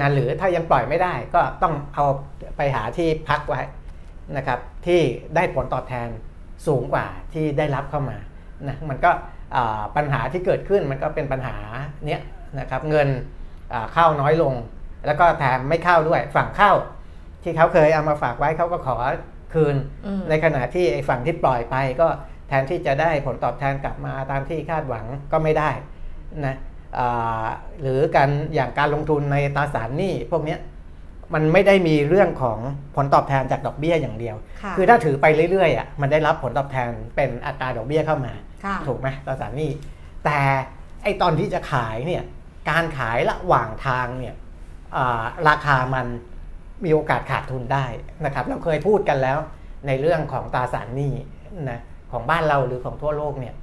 [0.00, 2.06] นะหรือถ้ายังปล่อยไม่ได้ก็ต้องเอา
[2.56, 3.60] ไปหาที่พักไว้
[4.36, 5.00] นะครับที่
[5.34, 6.08] ได้ผลตอบแทน
[6.66, 8.18] สูงกว่าที่ได้รับเข้ามา
[8.68, 9.10] นะมันก็
[9.56, 11.56] อ่าปัญหาที่เกิดขึ้นมันก็เป็นปัญหา
[12.06, 12.22] เนี้ย
[12.60, 13.08] นะครับเงิน
[13.72, 14.54] อ่าเข้าน้อยลง
[15.06, 16.72] แล้วก็แถมไม่เข้าด้วยฝั่งเข้า
[17.42, 18.96] ที่เขาเคยเอามาฝากไว้เขาก็ขอ
[19.54, 19.76] คืน
[20.06, 22.08] อืมในขณะที่ไอ้ฝั่งที่ปล่อยไปก็
[22.48, 25.70] แทนที่จะได้ผลตอบแทนกลับมาตามที่คาดหวังก็ไม่ได้
[26.46, 26.56] นะ
[26.98, 27.46] อ่า
[27.80, 30.60] หรือการอย่างการลงทุนในตราสารหนี้พวกเนี้ย
[31.34, 32.58] มันไม่ได้มีเรื่องของ
[32.96, 38.32] ผลตอบแทนจากดอกเบี้ยอย่างเดียวค่ะคือถ้าถือไปเรื่อยๆอะมันได้รับผลตอบแทนเป็นอัตราดอกเบี้ยเข้ามา
[38.64, 39.70] ค่ะถูกไหมตราสารหนี้
[40.24, 40.40] แต่
[41.02, 42.22] ไอตอนที่จะขายเนี่ย
[42.70, 44.34] การขายระหว่างทางเนี่ย
[44.96, 46.06] อ่าราคามัน
[46.84, 47.84] มีโอกาสขาดทุนได้
[48.24, 49.38] นะครับ เราเคยพูดกันแล้ว
[49.86, 51.14] ในเรื่องของตราสารหนี้
[51.70, 51.80] นะ
[52.12, 53.54] ของบ้านเราหรือของทั่วโลกเนี่ย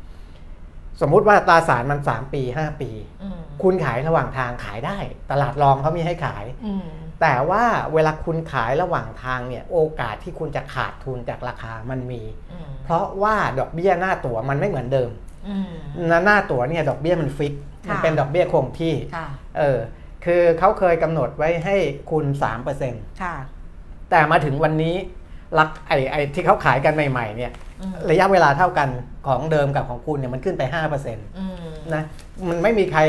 [1.01, 2.91] สมมุติว่าตราสารมัน 3 ปี 5 ปี
[3.23, 4.97] อืมคุณขายระหว่างทางขายได้
[5.31, 6.87] ตลาดรองเขามีให้ขายอืม
[7.21, 15.09] แต่ว่าเวลาคุณขายระหว่างทางเนี่ย โอกาสที่คุณจะขาดทุนจากราคามันมีอืมเพราะว่าดอกเบี้ยหน้าตั๋วมันไม่เหมือนเดิม
[15.47, 15.71] อืม
[16.09, 17.53] หน้าหน้าตั๋วเนี่ยดอกเบี้ยมันฟิก
[17.87, 19.79] ค่ะมันเป็นดอกเบี้ยคงที่ค่ะเออ
[20.25, 21.75] คือเขาเคยกำหนดไว้ให้
[22.11, 22.25] คุณ
[22.73, 23.35] 3%ค่ะ
[24.09, 24.95] แต่มาถึงวันนี้
[25.59, 28.89] รักไอ้ไอ้ที่เขาขายกันใหม่ๆเนี่ยอืมระยะเวลาเท่ากัน
[29.27, 32.03] ของเดิมกับของคุณเนี่ยมันขึ้นไป 5%นอืมะ
[32.49, 33.01] มันไม่มีใคร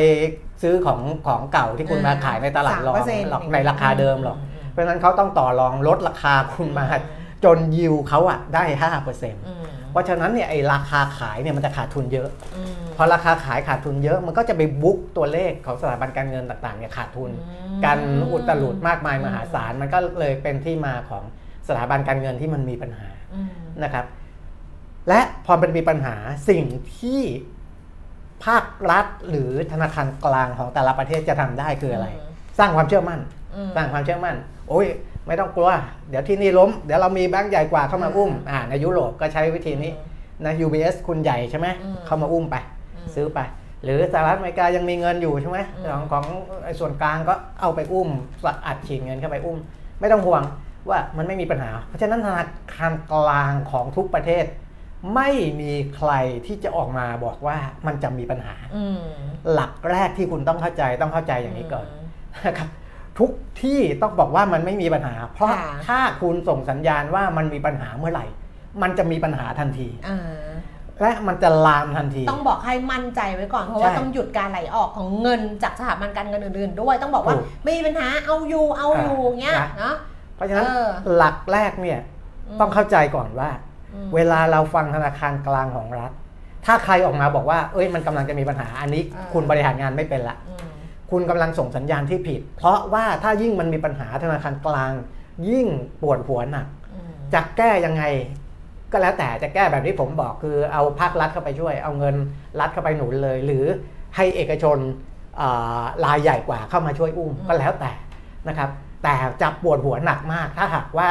[0.63, 8.65] ซื้อของของเก่าที่คุณมาขายในตลาดรอง3%หรอกในราคาเดิมหรอก อืม เพราะฉะนั้นเขาต้องต่อรองลดราคาคุณมาอืมจนยิวเขาอะได้
[9.05, 17.99] 5%อืมเพ ราะฉะนั้นเนี่ยไอ้ราคาขายเนี่ยมันจะขาดทุนเยอะอืมพอราคาขายขาดทุนเยอะมันก็จะไปบุ๊กตัวเลขของสถาบันการเงินต่างๆเนี่ยขาดทุนอืมกัน
[18.33, 21.23] อุตลุดมากมายมหาศาลมันก็เลยเป็นที่มาของ
[21.69, 23.51] สถาบันการเงินที่มันมีปัญหาอืม
[23.83, 24.05] นะครับ
[25.09, 26.17] และพอมันมีปัญหา
[26.49, 26.65] สิ่ง
[26.99, 27.21] ที่
[28.45, 32.09] ภาครัฐหรือธนาคารกลางของแต่ละประเทศจะทำได้คืออะไร
[32.59, 33.21] สร้างความเชื่อมั่น
[33.57, 34.37] อืมสร้างความเชื่อมั่น
[34.69, 34.87] โอ้ย
[35.27, 35.71] ไม่ต้องกลัว
[36.11, 39.93] เดี๋ยวที่นี่ล้ม เดี๋ยวเรามีแบงก์ใหญ่กว่าเข้ามาอุ้มอ่าในยุโรปก็ใช้วิธีนี้
[40.45, 42.57] นะ UBS คุณใหญ่ใช่ไหมอืมเข้ามาอุ้มไป
[42.95, 43.41] อืมซื้อไป
[43.85, 46.25] หรือสหรัฐอเมริกายังมีเงินอยู่ใช่ไหมอืมของของ
[46.65, 48.09] ไอ้ส่วนกลางก็เอาไปอุ้ม
[48.67, 49.59] อัดฉีดเงินเข้าไปอุ้ม
[50.01, 50.43] ไม่ต้องห่วง
[50.89, 54.45] ว่ามันไม่มีปัญหา เพราะฉะนั้นธนาคารกลางของทุกประเทศ
[55.15, 56.13] ไม่มีใคร
[56.47, 59.01] ที่จะออกมาบอกว่ามันจะมีปัญหาอืม
[59.53, 61.87] หลักแรกที่คุณต้องเข้าใจต้องเข้าใจอย่างนี้ก่อน
[62.47, 62.69] นะครับ
[63.19, 63.31] ทุก
[63.63, 68.27] ที่ต้องบอกว่ามันไม่มีปัญหา เพราะค่ะถ้าคุณส่งสัญญาณว่ามันมีปัญหาเมื่อไหร่
[68.83, 70.19] มันจะมีปัญหาทันทีอ่า
[71.01, 79.95] และมันจะลามทันที ต้องบอกให้มั่นใจไว้ก่อนเพราะว่าใช่ต้องหยุดการไหลออกของเงินจากสถาบันการเงินอื่นๆ ด้วย ต้องบอกว่าถูกไม่มีปัญหาเอาอยู่เอาอยู่อ่าเงี้ยนะเนาะ
[80.37, 82.01] เพราะฉะนั้นเออหลักแรกเนี่ย
[82.57, 83.51] มต้องเข้าใจก่อนว่า
[83.95, 86.13] อืมเวลาเราฟังธนาคารกลางของรัฐ
[86.67, 90.46] ถ้าใครออกมาบอกว่า เอ้ยมันกำลังจะมีปัญหาอันนี้อ่าคุณบริหารงานไม่เป็นละอืม
[91.11, 94.93] คุณกำลังส่งสัญญาณที่ผิด เพราะว่าถ้ายิ่งมันมีปัญหาธนาคารกลาง
[95.49, 95.67] ยิ่ง
[96.03, 98.05] ปวดหัวหนักอืมจะแก้ยังไง
[98.93, 102.17] ก็แล้วแต่จะแก้แบบที่ผมบอกคือเอาภาครัฐเข้าไปช่วย เอาเงิน
[102.61, 103.65] รัฐเข้าไปหนุนเลย หรือ
[104.17, 104.79] ให้เอกชน
[105.41, 107.93] อ่ารายใหญ่กว่าเข้ามาช่วยอุ้มอืมก็แล้วแต่
[108.49, 108.71] นะครับ
[109.05, 111.11] แต่จะปวดหัวหนักมาก ถ้าหากว่า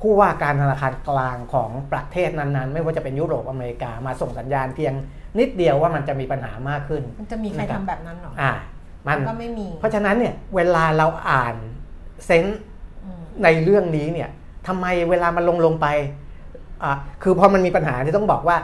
[0.00, 4.92] ผู้ว่าการธนาคารกลางของประเทศนั้นๆ ไม่ว่าจะเป็นยุโรปอเมริกามาส่งสัญญาณเพียง
[5.38, 8.52] นิดเดียวว่ามันจะมีปัญหามากขึ้น มันจะมีใครนะครับทำแบบนั้นหรออ่า
[9.06, 11.54] มันก็ไม่มี เพราะฉะนั้นเนี่ยเวลาเราอ่าน
[12.26, 12.60] เซนส์
[13.04, 14.28] อืมในเรื่องนี้เนี่ย
[14.66, 15.86] ทำไมเวลามันลงลงไป
[16.84, 18.58] อะคือพอมันมีปัญหาที่ต้องบอกว่า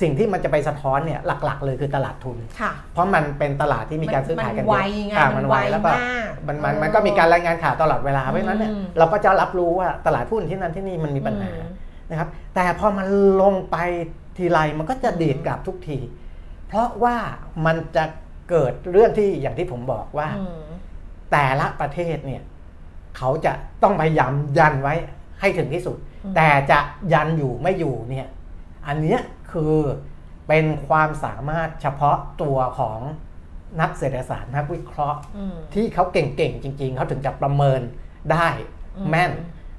[0.00, 13.06] สิ่งที่มันจะไปสะท้อนเนี่ยหลัก ๆ เลยคือตลาดทุนค่ะเพราะมันเป็นตลาดที่มีการซื้อขายกันมันไวเยอะไงอะมัมันนไวไวแล้วก็มากมันมันเออมันก็มีการรายงานข่าวตลอดเวลา เพราะฉะนั้นเนี่ยอืมเราก็จะรับรู้ว่าตลาดหุ้นที่นั่นที่นี่มันมีปัญหาอืมนะครับ แต่พอมัน
[13.42, 13.76] ลงไป
[14.36, 15.98] ทีไรมันก็จะดีดกลับทุกที
[16.68, 17.16] เพราะว่า
[17.66, 18.04] มันจะ
[18.50, 20.62] เกิดเรื่องที่อย่างที่ผมบอกว่าอืม
[21.32, 22.42] แต่ละประเทศเนี่ย
[23.16, 24.94] เขาจะต้องพยายามยันไว้
[25.40, 26.78] ให้ถึงที่สุดอืมแต่จะ
[27.12, 28.28] ยันอยู่ไม่อยู่เนี่ย
[28.86, 29.20] อันเนี้ย
[29.52, 29.74] คือ
[30.48, 33.00] เป็นความสามารถเฉพาะตัวของ
[33.80, 37.80] นักเศรษฐศาสตร์นักวิเคราะห์อืมที่เขาเก่งๆจริง ๆเขาถึงจะประเมิน
[38.32, 38.48] ได้
[38.96, 39.32] อืมแม่น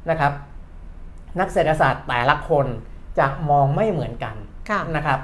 [0.10, 0.34] นะครับ
[1.40, 2.66] นักเศรษฐศาสตร์แต่ละคน
[3.20, 4.36] จะมองไม่เหมือนกัน
[4.70, 5.20] ค่ะนะครับ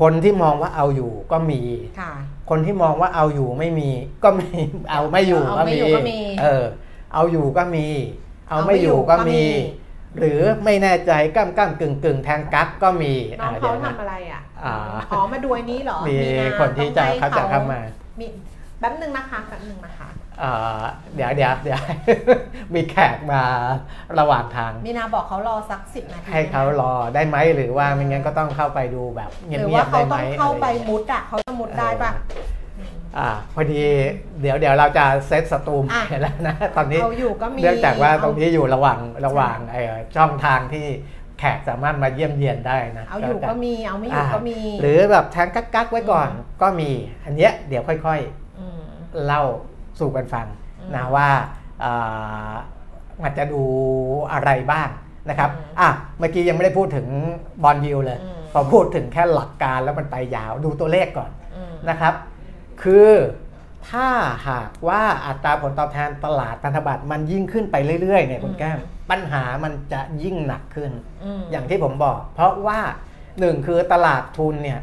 [0.00, 1.60] คนที่มองว่าเอาอยู่ก็มี
[2.00, 2.12] ค่ะ
[2.50, 3.90] คนที่มองว่าเอาอยู่ไม่มี
[4.24, 4.50] ก็มี
[4.90, 6.64] เอาไม่อยู่เอาก็ไม่มี อยู่ก็มี เออ
[7.14, 7.86] เอาอยู่ก็มี
[8.48, 9.46] เอาไม่เอาไม่ออยู่ยู่ก็ก็มีมี
[10.18, 14.74] หรือไม่แน่ใจก้ามก้ามกึ่งกึ่งแทงกักก็มีน้องอ่เขาดี๋ยวนะ ทำอะไรอะอ่า
[15.10, 17.80] อ๋อมาดูอันนี้เหรอมีนาคนที่จะต้องให้เขาจะเข้ามา
[18.20, 18.26] มี
[18.78, 20.08] แป๊บนึงนะคะแป๊บนึงนะคะ
[20.40, 20.82] เอ่อ
[21.14, 21.80] เดี๋ยวเดี๋ยวเดี๋ยว
[22.74, 23.42] มีแขกมา
[24.18, 32.10] ระหว่างทาง มีนาบอกเขารอสักสิบนาที ให้เขารอได้ไหมหรือว่าไม่งั้นก็ต้องเข้าไปดูแบบเงีหรือยว่าบๆเขาได้ไหมต้องเข้าไปอะไรอย่างเงี้ยมุดอะเขาจะมุดได้ปะ
[33.18, 33.82] อ่าพอดี
[34.40, 39.82] เดี๋ยวเดี๋ยวเราจะเซตสตูมอะแล้วนะตอนนี้เอาอยู่ก็มีเนื่องจากว่าตรงเนี้อยู่ระหว่างระหว่างไอ้
[40.16, 40.86] ช่องทางที่
[41.38, 46.28] แขกสามารถมาเยี่ยมเยียนได้นะ เอาอยู่ก็มีเอาไม่อยู่ก็มี หรือแบบแทงกักๆไว้ก่อน
[46.62, 46.90] ก็มี
[47.24, 48.20] อันเนี้ยเดี๋ยวค่อย
[48.60, 49.42] มๆเล่า
[50.00, 50.46] สู่กันฟัง
[50.80, 51.28] อืมนะว่า
[51.84, 52.52] อ่า
[53.22, 53.62] มันจะดู
[54.32, 54.88] อะไรบ้าง
[55.30, 57.06] นะครับอืมอะเมื่อกี้ยังไม่ได้พูดถึง
[57.62, 62.14] บอลยูเลยอืมพอพูดถึงแค่หลักการแล้วมันไปยาวดูตัวเลขก่อนอืมนะครับ
[62.82, 63.10] คือ
[63.90, 64.06] ถ้า
[64.48, 68.78] หากว่าอัตราผลตอบแทนตลาดพันธบัตรมันยิ่งขึ้นไปเรื่อยๆเนี่ยคุณแก้ม
[69.10, 70.90] ปัญหามันจะยิ่งหนักขึ้น
[71.38, 72.80] มอย่างที่ผมบอก เพราะว่า
[73.40, 74.80] หนึ่งคือตลาดทุนเนี่ย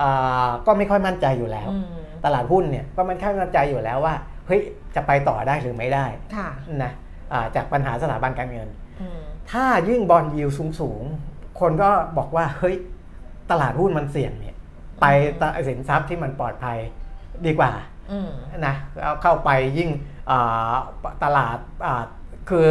[0.00, 1.86] อ่าก็ไม่ค่อยมั่นใจอยู่แล้วอืม
[2.24, 4.14] ตลาดหุ้นเนี่ยก็ไม่ค่อยมั่นใจอยู่แล้วว่า
[4.46, 4.60] เฮ้ย
[4.94, 6.06] จะไปต่อได้หรือไม่ได้
[6.36, 6.48] ค่ะ
[6.82, 6.92] นะ
[7.32, 8.68] อ่าจากปัญหาสถาบันการเงิน
[9.00, 12.76] อืมถ้ายิ่งบอลยิวสูงสูงๆคนก็บอกว่าเฮ้ย
[13.50, 14.56] ตลาดหุ้นมันเสี่ยงเนี่ย
[15.00, 15.06] ไป
[15.40, 16.78] ตะสินทรัพย์ที่มันปลอดภัย
[17.46, 17.72] ดีกว่า
[18.12, 18.30] อืม
[18.66, 19.90] นะเอาเข้าไปยิ่ง
[20.30, 20.74] อ่า
[21.24, 22.02] ตลาดอ่า
[22.50, 22.70] คือ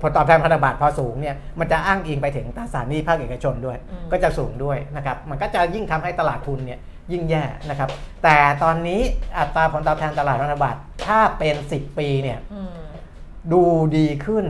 [0.00, 6.80] ผลตอบแทนพันธบัตรพอสูงเนี่ยมันจะอ้างอิงไปถึงตราสารหนี้ภาคเอกชนด้วยอืมก็จะสูงด้วยนะครับมันก็จะยิ่งทำให้ตลาดทุนเนี่ย
[7.12, 7.90] ยิ่งแย่นะครับ
[8.22, 9.00] แต่ตอนนี้
[9.38, 12.76] อัตราผลตอบแทนตลาดพันธบัตรถ้าเป็น 10 ปีเนี่ยอืม
[13.52, 13.62] ดู
[13.96, 14.46] ดีขึ้น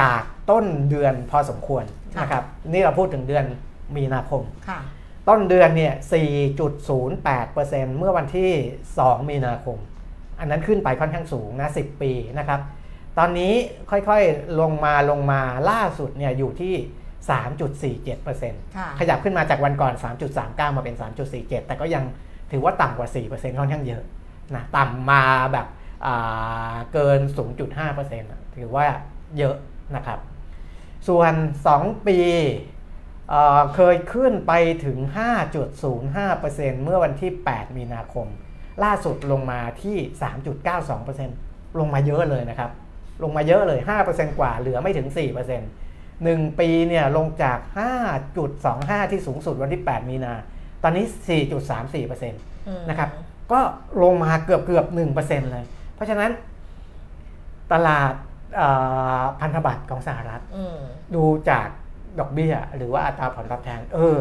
[0.00, 3.44] จากต้นเดือนพอสมควรค่ะนะครับนี่เราพูดถึงเดือน
[3.96, 4.80] มีนาคมค่ะ
[5.28, 5.94] ต้นเดือนเนี่ย
[6.76, 8.50] 4.08%เมื่อวันที่
[8.90, 9.78] 2 มีนาคม
[10.38, 12.60] อันนั้นขึ้นไปค่อนข้างสูงนะ 10 ปีนะครับ
[13.18, 13.52] ตอนนี้
[13.90, 16.74] ค่อยๆ ลงมาลงมาล่าสุดเนี่ยอยู่ที่
[17.28, 19.92] 3.47%ค่ะขยับขึ้นมาจากวันก่อน
[20.34, 20.96] 3.39 มาเป็น
[21.30, 22.04] 3.47 แต่ก็ยัง
[22.52, 24.02] ถือว่าต่ำกว่า 4%ค่อนข้างเยอะ
[24.54, 25.66] นะต่ำมาแบบ
[26.06, 27.20] อ่าเกิน
[27.76, 28.86] 0.5%อะถือว่า
[29.38, 29.56] เยอะ
[29.96, 30.18] นะครับ
[31.08, 31.32] ส่วน
[31.70, 32.18] 2 ปี
[33.28, 34.52] เอ่อเคยขึ้นไป
[34.84, 34.98] ถึง
[35.70, 38.26] 5.05%เมื่อวันที่ 8 มีนาคม
[38.84, 39.96] ล่าสุดลงมาที่
[40.68, 42.70] 3.92%ลงมาเยอะเลยนะครับ
[43.22, 45.81] ลงมาเยอะเลย 5%กว่าเหลือไม่ถึง 4%
[46.26, 47.58] 1 ปีเนี่ยลงจาก
[48.34, 50.34] 5.25 ที่สูงสุดวันที่ 8 มีนา
[50.82, 51.04] ตอนนี้
[51.82, 52.32] 4.34%
[52.68, 53.10] อืมนะครับ
[53.52, 53.60] ก็
[54.02, 54.86] ลงมาเกือบเกือบ
[55.18, 56.30] 1%เลย เพราะฉะนั้น
[57.72, 58.14] ตลาด
[58.56, 58.68] เอ่
[59.20, 60.78] อพันธบัตรของสหรัฐอืม
[61.14, 61.68] ดูจาก
[62.18, 64.20] ดอกเบี้ย หรือว่าอัตราผลตอบแทน เออ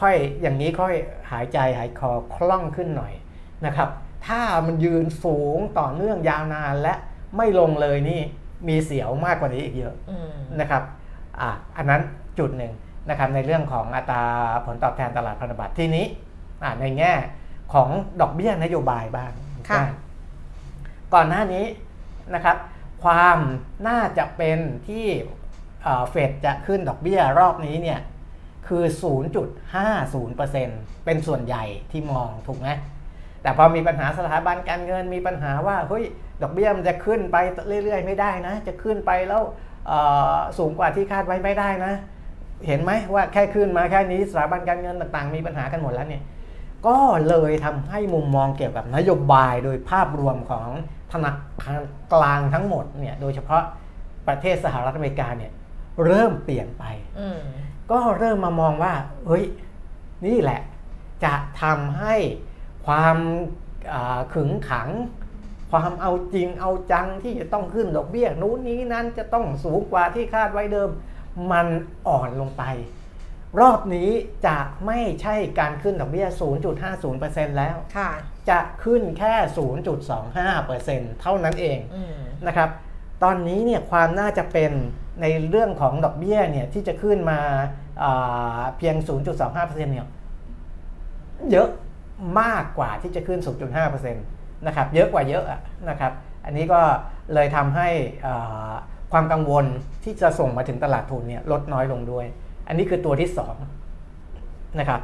[0.00, 0.94] ค่อยอย่างนี้ค่อย
[1.30, 3.12] หายใจหายคอคล่องขึ้นหน่อย
[3.66, 3.88] นะครับ
[4.26, 6.94] ถ้ามันยืนสูงต่อเนื่องยาวนานและ
[7.36, 8.20] ไม่ลงเลยนี่
[8.68, 10.82] มีเสียวมากกว่านี้อีกเยอะอืมนะครับ
[11.40, 12.02] อะอันนั้น
[12.38, 12.72] จุดหนึ่ง
[13.08, 14.22] นะครับในเรื่องของอัตรา
[14.66, 16.06] ผลตอบแทนตลาดพันธบัตรที่นี้
[16.62, 17.12] อะในแง่
[17.72, 17.88] ของ
[18.20, 19.30] ดอกเบี้ยนโยบายบ้าง
[19.70, 19.84] ค่ะ
[21.14, 21.64] ก่อนหน้านี้
[22.34, 22.56] นะครับ
[23.04, 23.38] ความ
[23.88, 25.06] น่าจะเป็นที่
[25.82, 28.00] เอ่อเฟดจะขึ้นดอกเบี้ยรอบนี้เนี่ย
[28.68, 28.84] คือ
[29.74, 32.68] 0.50%เป็นส่วนใหญ่ที่มองถูกไหม
[33.42, 36.04] แต่พอมีปัญหาสถาบันการเงินมีปัญหาว่าเฮ้ย
[36.42, 37.36] ดอกเบี้ยมันจะขึ้นไป
[37.84, 39.67] เรื่อยๆ ไม่ได้นะ จะขึ้นไปแล้วเอ่อ
[40.58, 41.94] สูงกว่าที่คาดไว้ไม่ได้นะ
[42.66, 46.22] เห็นไหมว่าแค่ขึ้นมาแค่นี้สถาบันการเงินต่างๆ มีปัญหากันหมดแล้วเนี่ย
[46.86, 46.98] ก็
[47.28, 50.68] เลยทำให้มุมมองเกี่ยวกับนโยบายโดยภาพรวมของ
[51.12, 51.80] ธนาคาร
[52.12, 53.62] กลางทั้งหมดเนี่ยโดยเฉพาะ
[54.28, 55.52] ประเทศสหรัฐอเมริกาเนี่ย
[56.04, 56.84] เริ่มเปลี่ยนไป
[57.90, 58.92] ก็เริ่มมามองว่า
[59.26, 59.44] เฮ้ย
[60.26, 60.60] นี่แหละ
[61.24, 62.14] จะทำให้
[62.86, 63.16] ความ
[64.34, 64.88] ขึงขัง
[65.72, 70.90] ความเอาจริงเอาจังที่จะต้องขึ้นดอกเบี้ยนู้นนี้นั้นจะต้องสูงกว่าที่คาดไว้เดิม
[71.52, 71.66] มัน
[72.08, 72.62] อ่อนลงไป
[73.60, 74.10] รอบนี้
[74.46, 76.26] จะไม่ใช่การขึ้นดอกเบี้ย
[76.92, 78.10] 0.50%แล้วค่ะ
[78.50, 79.34] จะขึ้นแค่
[80.06, 82.70] 0.25%เท่านั้นเองอืมนะครับ
[83.22, 84.72] ตอนนี้เนี่ยความน่าจะเป็น
[85.22, 87.40] ในเรื่องของดอกเบี้ยเนี่ยที่จะขึ้นมา
[88.02, 88.94] อ่าเพียง
[89.36, 90.06] 0.25%เนี่ย
[91.50, 91.68] เยอะ
[92.40, 95.44] มากกว่าที่จะขึ้น 0.5% นะครับเยอะกว่าเยอะ
[95.90, 96.12] นะครับ
[96.44, 96.80] อันนี้ก็
[97.34, 97.88] เลยทำให้
[99.12, 99.64] ความกังวล
[100.04, 102.26] ที่จะส่งมาถึงตลาดทุนเนี่ยลดน้อยลงด้วย
[102.68, 103.56] อันนี้คือตัวที่สอง
[104.80, 105.00] นะครับ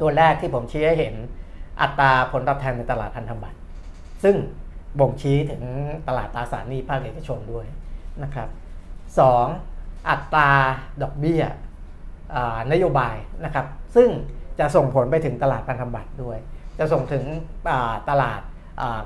[0.00, 1.14] ตัวแรกที่ผมชี้ให้เห็น
[1.80, 3.58] อัตราผลตอบแทนในตลาดพันธบัตร
[4.24, 4.36] ซึ่ง
[5.00, 5.62] บ่งชี้ถึง
[6.08, 7.66] ตลาดตราสารหนี้ภาคเอกชนด้วย
[8.22, 8.48] นะครับ
[9.28, 10.08] 2.
[10.08, 10.50] อัตรา
[11.02, 11.42] ดอกเบี้ย
[12.72, 14.08] นโยบายนะครับ ซึ่ง
[14.58, 16.38] จะส่งผลไปถึงตลาดพันธบัตรด้วย
[16.78, 17.24] จะส่งถึง
[18.10, 18.40] ตลาด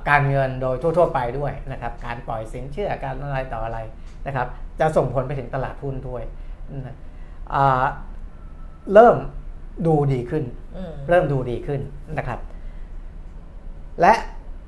[0.09, 3.79] การเงินโดยทั่ว ๆ ไปด้วยนะครับการปล่อยสินเชื่อการอะไรต่ออะไร
[4.27, 4.47] นะครับ
[4.81, 6.23] จะส่งผลไปถึงตลาดหุ้นด้วย
[8.95, 9.17] เริ่ม
[9.87, 10.45] ดูดีขึ้น
[11.09, 11.81] เริ่มดูดีขึ้น
[12.19, 12.41] นะครับ
[14.01, 14.15] และ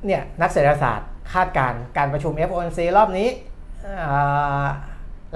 [0.07, 3.29] เนี่ยนักเศรษฐศาสตร์คาดการการประชุม FOMC รอบนี้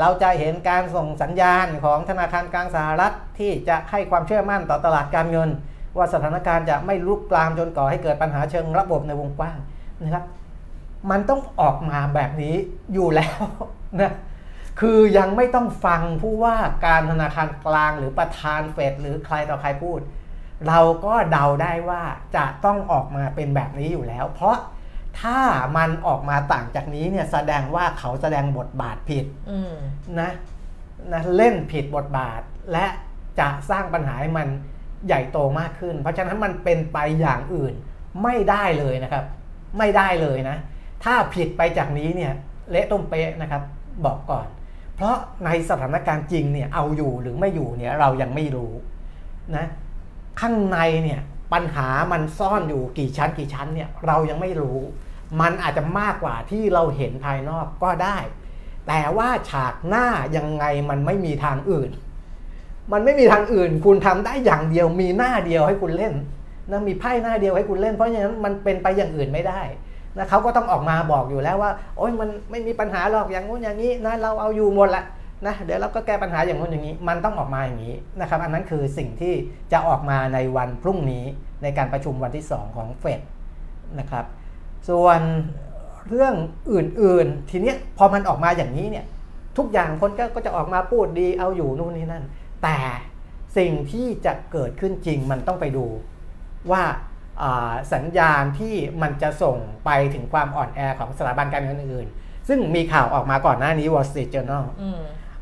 [0.00, 5.50] เราจะเห็นการส่งสัญญาณของธนาคารกลางสหรัฐที่จะให้ความเชื่อมั่นต่อตลาดการเงิน
[5.98, 9.59] ว่าสถานการณ์จะไม่ลุกลามจนก่อให้เกิดปัญหาเชิงระบบในวงกว้าง
[10.02, 10.24] นะครับ
[11.11, 12.54] มันต้องออกมาแบบนี้
[12.92, 13.38] อยู่แล้ว
[14.00, 14.12] นะ
[14.80, 16.56] คือยังไม่ต้องฟังผู้ว่า
[16.87, 20.00] การธนาคารกลางหรือประธานเฟดหรือใครต่อใครพูด
[20.68, 22.02] เราก็เดาได้ว่า
[22.37, 24.56] จะต้องออกมาเป็นแบบนี้อยู่แล้ว เพราะ
[25.20, 25.40] ถ้า
[25.76, 29.24] มันออกมาต่างจากนี้เนี่ยแสดงว่าเขาแสดงบทบาทผิด
[30.20, 30.30] นะ
[31.12, 32.40] นะเล่นผิดบทบาท
[32.72, 32.87] และ
[33.40, 34.48] จะสร้างปัญหาให้มัน
[35.06, 37.74] ใหญ่โตมากขึ้น เพราะฉะนั้นมันเป็นไปอย่างอื่น
[38.22, 39.24] ไม่ได้เลยนะครับ
[39.78, 40.56] ไม่ได้เลยนะ
[41.04, 42.32] ถ้าผิดไปจากนี้เนี่ย
[42.70, 43.62] เละต้มเป๊ะนะครับ
[44.04, 44.46] บอกก่อน
[44.96, 48.72] เพราะในสถานการณ์จริงเนี่ยเอาอยู่หรือไม่อยู่เนี่ยเรายังไม่รู้
[49.56, 49.66] นะ
[50.40, 51.20] ข้างในเนี่ย
[51.52, 54.78] ปัญหามันซ่อนอยู่กี่ชั้นกี่ชั้นเนี่ยเรายังไม่รู้
[55.40, 58.18] มันอาจจะมากกว่าที่เราเห็นภายนอกก็ได้
[58.88, 60.06] แต่ว่าฉากหน้า
[60.37, 61.90] ยังไงมันไม่มีทางอื่น
[62.92, 66.14] มันไม่มีทางอื่น คุณทำได้อย่างเดียวมีหน้าเดียวให้คุณเล่น
[66.70, 69.61] นะมีไพ่หน้าเดียวให้คุณเล่นเพราะฉะนั้นมันเป็นไปอย่างอื่นไม่ได้
[70.18, 75.05] นะเขาก็ต้องออกมาบอกอยู่แล้วว่า โอ้ยมันไม่มีปัญหาหรอกอย่างงู้นอย่างนี้นะเราเอาอยู่หมดละ
[75.46, 79.35] นะเดี๋ยวเราก็แก้ปัญหาอย่างงู้นอย่างนี้ มันต้องออกมาอย่างนี้นะครับ อันนั้นคือสิ่งที่
[79.72, 81.25] จะออกมาในวันพรุ่งนี้
[81.62, 83.20] ในการประชุมวันที่ 2 ของเฟด
[83.99, 84.25] นะครับ
[84.88, 85.20] ส่วน
[86.09, 86.35] เรื่อง
[86.72, 89.05] อื่นๆ ทีเนี้ยพอมันออกมาอย่างนี้เนี่ย
[89.59, 92.25] ทุกอย่างคนก็จะออกมาพูดดีเอาอยู่นู่นนี่นั่น
[92.62, 92.79] แต่
[93.57, 95.87] สิ่งที่จะเกิดขึ้นจริงมันต้องไปดู
[96.71, 96.83] ว่า
[97.92, 102.09] สัญญาณที่มันจะส่งไปถึงความอ่อนแอของสถาบันการเงินอื่น
[102.49, 104.64] ซึ่งมีข่าวออกมาก่อนหน้านี้ Wall Street Journal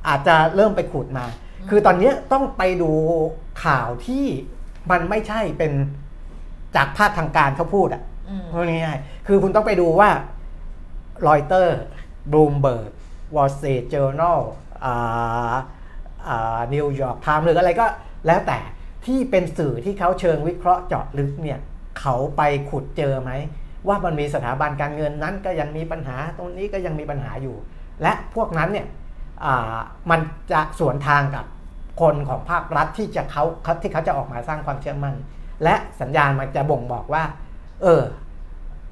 [0.09, 1.27] อาจจะเริ่มไปขุดมา
[1.71, 2.93] คือตอนนี้ต้องไปดู
[3.65, 4.27] ข่าวที่
[4.91, 5.73] มันไม่ใช่เป็น
[6.77, 8.03] จากภาคทางการเขาพูดอะ
[8.53, 10.11] พูดง่ายๆคือคุณต้องไปดูว่า
[11.27, 11.79] รอยเตอร์
[12.31, 12.91] บลูมเบิร์ก
[13.37, 14.41] วอลสตรีทเจอร์นอล
[16.75, 17.87] นิวยอร์กไทม์หรืออะไรก็
[18.27, 18.59] แล้วแต่
[19.07, 21.59] ที่เป็นสื่อที่เขาเชิงวิเคราะห์เจาะลึกเนี่ย
[22.01, 23.31] เขาไปขุดเจอไหม
[23.89, 27.57] ว่ามันมีสถาบันการเงินนั้นก็ยังมีปัญหาตรงนี้ก็ยังมีปัญหาอยู่
[28.03, 28.87] และพวกนั้นเนี่ย
[30.11, 30.21] มัน
[30.53, 31.45] จะสวนทางกับ
[32.01, 33.45] คนของภาครัฐที่จะเขา
[33.83, 35.15] ที่เขาจะออกมาสร้างความเชื่อมั่น
[35.65, 37.25] และสัญญาณมันจะบ่งบอกว่า
[37.83, 38.03] เออ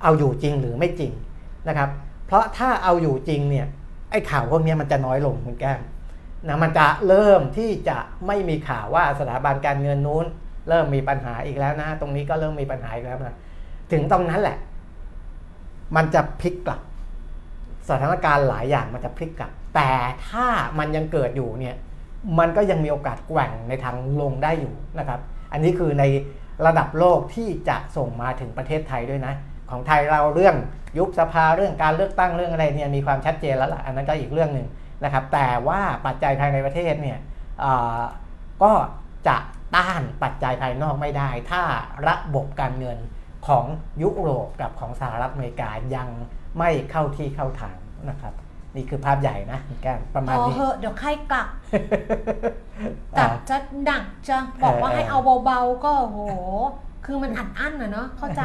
[0.03, 1.13] เอาอยู่จริงหรือไม่จริง
[1.69, 1.91] นะครับ
[2.27, 3.67] เพราะถ้าเอาอยู่จริงเนี่ย
[4.11, 5.81] ไอ้ข่าวพวกนี้มันจะน้อยลงคุณแก้ม
[6.49, 10.27] นะมันจะเริ่มที่จะไม่มีข่าวว่าสถาบันการเงินนู้น
[10.69, 13.37] เริ่มมีปัญหาอีกแล้วนะ ตรงนี้ก็เริ่มมีปัญหาอีกแล้วนะ
[13.93, 14.59] ถึงตรงนั้นแหละ
[15.97, 16.81] มันจะพลิกกลับ
[17.89, 19.91] สถานการณ์หลายอย่างมันจะพลิกกลับ แต่
[20.29, 20.47] ถ้า
[20.79, 21.77] มันยังเกิดอยู่เนี่ย
[22.39, 25.21] มันก็ยังมีโอกาสแกว่งในทางลงได้อยู่นะครับ
[25.53, 26.05] อันนี้คือใน
[26.67, 29.35] ระดับโลกที่จะส่งมาถึงประเทศไทยด้วยนะ
[29.71, 30.57] ของไทยเราเรื่อง
[30.99, 34.67] ยุบสภาเรื่องการเลือกตั้งเรื่องอะไรเนี่ยมีความชัดเจนแล้วล่ะอันนั้นก็อีกเรื่องหนึ่ง
[35.05, 37.19] นะครับแต่ว่าปัจจัยภายในประเทศเนี่ย
[38.63, 38.73] ก็
[39.29, 39.37] จะ
[39.77, 41.63] ต้านปัจจัยภายนอกไม่ได้ ถ้า
[42.09, 42.99] ระบบการเงิน
[43.47, 43.65] ของ
[44.03, 46.09] ยุโรปกับของสหรัฐอเมริกายัง
[46.59, 47.77] ไม่เข้าที่เข้าทาง
[48.11, 48.35] นะครับ
[48.77, 51.49] นี่คือภาพใหญ่นะแกประมาณนี้พอเหอะเดี๋ยวใครกลับ
[53.19, 56.19] กลับจะหนักจะบอกว่าให้เอาเบาๆก็โห
[57.07, 58.43] คือมันอัดอั้นอะเนาะเข้าใจ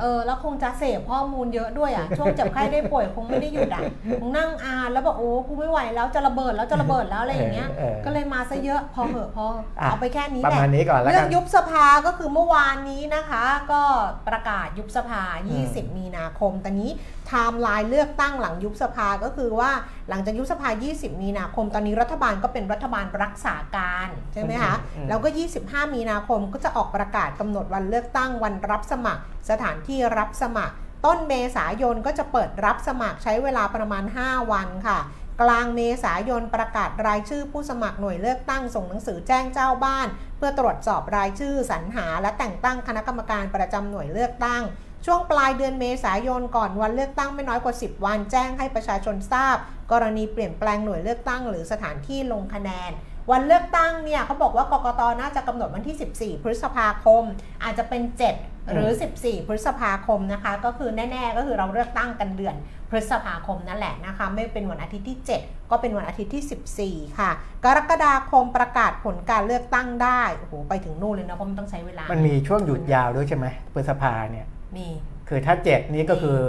[0.00, 3.82] เออแล้วคงจะเสพข้อมูลเยอะด้วยอะช่วงเจ็บไข้ได้ป่วยคงไม่ได้หยุดอะ
[4.20, 7.68] คงนั่งอ่านแล้วบอกโอ้กูไม่ไหวแล้วจะระเบิดแล้วจะระเบิดแล้วอะไรอย่างเงี้ย
[8.04, 10.60] ก็เลยมาซะเยอะพอเหอะพอเอาไปแค่นี้แหละ
[11.04, 13.82] เรื่องยุบสภาก็คือเมื่อวานนี้นะคะ ก็
[14.28, 15.22] ประกาศยุบสภา
[15.60, 16.90] 20 มีนาคมตอนนี้
[17.28, 19.70] ไทม์ไลน์เลือกตั้งหลังยุบสภาก็คือว่า
[20.08, 24.74] หลังจากยุบสภา 20 มีนาคม ตอนนี้รัฐบาลก็เป็นรัฐบาลรักษาการใช่ไหมคะ
[25.08, 25.28] แล้วก็
[25.60, 30.74] 25 มีนาคมก็จะออกประกาศกำหนดวันเลือกตั้งวันรับสมัคร สถานที่รับสมัคร
[31.06, 34.98] ต้นเมษายนก็จะเปิดรับสมัครใช้เวลาประมาณ 5 วันค่ะ
[35.42, 44.62] กลางเมษายนประกาศรายชื่อผู้สมัครหน่วยเลือกตั้งส่งหนังสือแจ้งเจ้าบ้าน เพื่อตรวจสอบรายชื่อสรรหา และแต่งตั้งคณะกรรมการประจำหน่วยเลือกตั้ง
[45.06, 49.56] ช่วงปลายเดือนเมษายนก่อนวันเลือกตั้งไม่น้อยกว่า 10 วัน แจ้งให้ประชาชนทราบ
[49.92, 52.90] กรณีเปลี่ยนแปลงหน่วยเลือกตั้ง หรือสถานที่ลงคะแนน
[53.30, 57.24] วันเลือกตั้งเนี่ยเขาบอกว่ากกตน่าจะกำหนดวันที่ 14 พฤษภาคม
[57.62, 58.02] อาจจะเป็น
[58.36, 62.54] 7 หรือ 14 พฤษภาคมนะคะ ก็คือแน่ๆ ก็คือเราเลือกตั้งกันเดือน
[62.90, 67.30] พฤษภาคมนั่นแหละนะคะ ไม่เป็นวันอาทิตย์ที่ 7 ก็เป็นวันอาทิตย์ที่ 14 ค่ะ
[67.64, 74.46] กรกฎาคมประกาศผลการเลือกตั้งได้โอ้โหไปถึงนู่นเลยนะเพราะมันต้องใช้เวลา มันมีช่วงหยุดยาวด้วยใช่ไหมพฤษภาเนี่ย
[74.78, 74.88] มี
[75.28, 76.40] คือถ้าเจ็ดนี้ก็คือ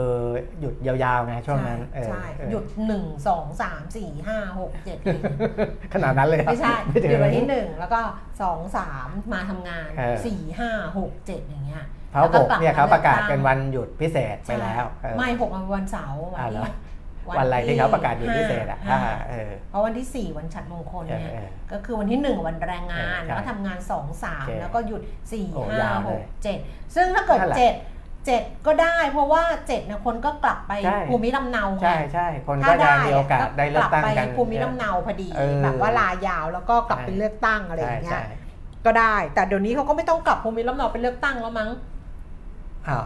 [0.59, 4.97] หยุดยาวๆไงช่วงนั้นเออใช่เออหยุดหนึ่งสองสามสี่ห้าหกเจ็ด
[5.93, 8.01] ขนาดนั้นเลยเหรอไม่ใช่ไม่หถึงยุดวันที่หนึ่งแล้วก็
[8.41, 26.59] สองสามมาทำงานเออสี่ห้าหกเจ็ดอย่างเงี้ยเพราะหกเนี่ยเขาประกาศเป็นวันใหยุดพิเศษไปแล้วช่เออไม่หกมันเป็นวันเสาร์วันอ่าเหรที่อวันอะไรที่เขาประกาศหยุดพิเศษอะห้าอ่าเออเพราะวันที่สี่วันฉัตรมงคลเนี่ยเออเออก็คือวันที่หนึ่งวันแรงงานเออใช่แล้วก็ทำงานสองสามโอเคแล้วก็หยุดสี่โอ้ห้ายาวหเลยกเจ็ด
[26.95, 27.69] ซึ่งถ้าเกิดนั่
[28.25, 38.25] นแหละเจ็ดเจ็ดก็ได้ เพราะว่าเจ็ดเนี่ยคนก็กลับไปใช่ ภูมิลำเนาไง ใช่ใช่คนถ้าก็จะได้มีโอกาสได้เลือกตั้งลับกันไปภูมิลำเนาพอดีเออแบบว่าลายาวแล้วก็กลับไปเลือกตั้งอะไรอใช่ย่างเงี้ใช่ย
[38.85, 41.69] ก็ได้ แต่เดี๋ยวนี้เขาก็ไม่ต้องกลับภูมิลำเนาไปเลือกตั้งแล้วมั้ง
[42.87, 43.05] อ้าว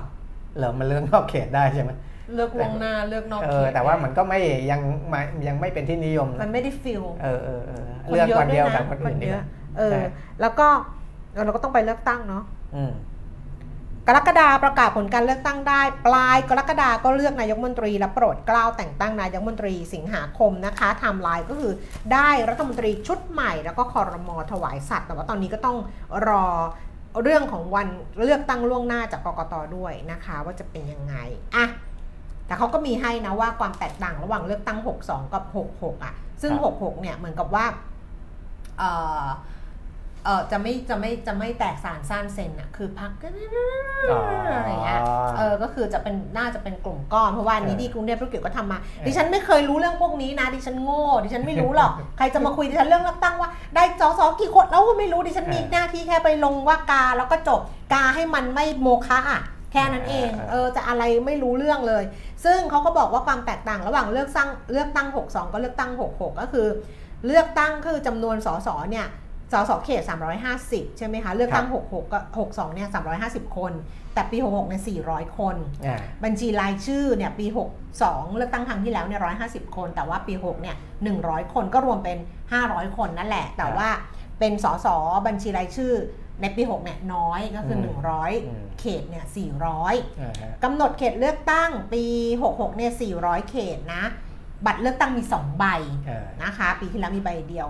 [0.58, 1.92] เหรอมันเลือกนอกเขตได้ใช่ไหม
[2.36, 4.40] เลือกล่วงหน้าเลือกนอกเอเขอตแต่ว่ามันก็ไม่
[4.72, 9.46] ยังไม่ยังไม่เป็นที่นิยมมันไม่ได้ฟิลเออเออเออเลือกวันเดียวกับคนอื่นเยดีกอะว่า
[9.78, 10.02] เออ ใช่
[10.42, 10.68] แล้วก็
[11.46, 12.44] เราก็ต้องไปเลือกตั้งเนาะ
[12.76, 12.92] อืม
[14.08, 21.74] กรกฎาประกาศผลการเลือกตั้งได้ ปลายกรกฎาก็เลือกนายกมนตรี และโปรดเกล้าแต่งตั้งนายกมนตรีสิงหาคมนะคะไทม์ไลน์ก็คือ
[22.14, 25.78] ได้รัฐมนตรีชุดใหม่ แล้วก็คอรมอถวายสัตว์ แต่ว่าตอนนี้ก็ต้อง
[26.28, 26.46] รอ
[27.24, 27.88] เรื่องของวัน
[28.20, 31.16] เลือกตั้งล่วงหน้าจากกกตด้วยนะคะ ว่าจะเป็นยังไง
[31.56, 31.66] อะ
[32.48, 35.44] แต่เขาก็มีให้นะว่าความแตกต่างระหว่างเลือกตั้ง 62 กับ
[35.76, 37.66] 66 อะ ซึ่ง 66 เนี่ยเหมือนกับว่า
[38.78, 38.84] เอ
[39.22, 39.26] อ
[40.30, 43.12] ออจะไม่จะไม่จะไม่แตกสารสั้นเซนอะคือพัก
[44.12, 44.20] อ๋อ
[44.56, 45.02] อะไรเงี้ย
[45.38, 57.62] เออก็คือจะเป็นน่าจะเป็นกลุ่มก้อนเพราะว่าอันนี้เออที่กรุงเทพธุรกิจก็ทำมา ดิฉันไม่เคยรู้เรื่องพวกนี้นะ ดิฉันโง่ดิฉันไม่รู้หรอกใครจะมาคุยดิฉันเรื่องเลือกตั้งว่า ได้สสกี่คนแล้วก็ไม่รู้ดิฉันมีหน้าที่แค่ไปลงว่ากาแล้วก็จบ
[57.94, 62.04] กาให้มันไม่โมฆะอะแค่นั้นเอง เออ จะอะไรไม่รู้เรื่องเลย
[62.44, 66.68] ซึ่งเขาก็บอกว่าความแตกต่างระหว่างเลือกตั้งเลือกตั้ง 62 ก็เลือกตั้ง 66 ก็คือ
[67.26, 69.08] เลือกตั้งคือจำนวนสสเนี่ย
[69.52, 70.02] สสเขต
[70.50, 72.90] 350 ใช่ไหมคะ เลือกตั้ง 66ก็62 เนี่ย
[73.22, 73.74] 350 คน
[74.14, 74.82] แต่ปี 66 เนี่ย
[75.12, 77.46] 400 คนอ่าบัญชีรายชื่อ เนี่ย ปี
[77.92, 80.76] 62 เลือกตั้งครั้งที่แล้ว เนี่ย 150 คน แต่ว่าปี 6 เนี่ย
[81.14, 82.18] 100 คนก็รวมเป็น
[82.58, 83.90] 500 คนนั่นแหละ แต่ว่า
[84.40, 84.88] เป็นสส
[85.28, 85.94] บัญชีรายชื่อ
[86.42, 87.98] ในปี 6 เนี่ย น้อยก็คืออืมอืม
[88.38, 89.26] 100 เขต เนี่ย
[89.74, 92.04] 400อ่าฮะกำหนดเขตเลือกตั้งปี
[92.42, 94.04] 66 เนี่ย 400 เขตนะ
[94.66, 95.66] บัตรเลือกตั้งมี 2 ใบ
[96.08, 97.70] เออนะคะ ปีที่แล้วมีใบเดียว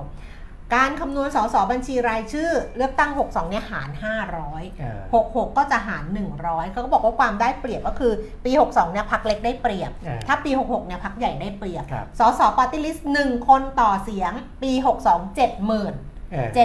[0.76, 3.90] การคำนวณสสบัญชีรายชื่อ เลือกตั้ง 62 เนี่ยหาร
[4.34, 6.06] 500เออ66 ก็จะหาร
[6.40, 8.14] 100เขาก็บอกว่าความได้เปรียบก็คือ
[8.46, 14.32] ปี 62 เนี่ยพักเล็กได้เปรียบเออถ้าปี 66 เนี่ยพักใหญ่ได้เปรียบครับสสปาร์ตี้ลิสต์1คนต่อเสียง
[14.64, 16.58] ปี 62 70,000เออ7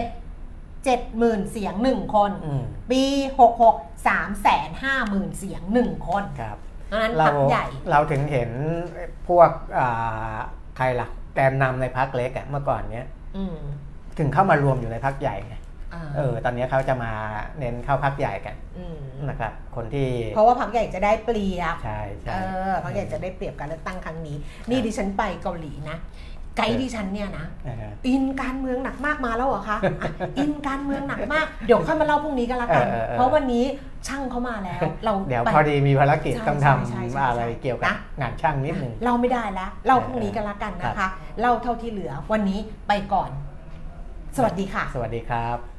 [0.86, 3.02] 70,000 เสียง 1 คนอืมปี
[3.58, 4.08] 66
[4.56, 6.56] 350,000 เสียง 1 คนครับ
[6.90, 8.50] ดังนั้นเราพักใหญ่ เราถึงเห็น
[9.28, 10.36] พวกอ่า
[10.76, 13.58] ใครล่ะแกนนำในพักเล็กอะเมื่อก่อนเนี้ยอืม
[14.18, 15.54] ถึงเข้ามารวมอยู่ในพักใหญ่ไง
[15.94, 17.12] อ่าเออตอนนี้เขาจะมา
[17.58, 18.54] เน้นเข้าพักใหญ่กัน
[18.94, 18.96] ม
[19.28, 22.36] นะครับคนที่ เพราะว่าพักใหญ่จะได้เปรียบใช่เอใช่
[22.68, 24.36] อพักใหญ่จะได้เปรียบการเลือกตั้งครั้งนี้
[24.70, 25.98] นี่ดิฉันไปเกาหลีนะ
[26.58, 33.64] ไกด์ดิฉันเนี่ยนะนะฮะอินการเมืองหนักมากมาแล้วเหรอคะอะอินการเมืองหนักมากเดี๋ยวค่อยมาเล่าพรุ่งนี้กันละกันเออเออเออเพราะวันนี้
[34.08, 41.08] ช่างเขามาแล้ว เราเดี๋ยวไปพอดีมีภารกิจใช่ต้องใช่ทใช่ใช่ำอะไรเกี่ยวกับนะงานช่างนิดหนึ่งเล่าไม่ได้แล้วเล่าพรุ่งนี้กันละกันนะคะ
[41.40, 43.30] เล่าเท่าที่เหลือวันนี้ไปก่อน
[44.36, 45.73] สวัสดีค่ะ สวัสดีครับ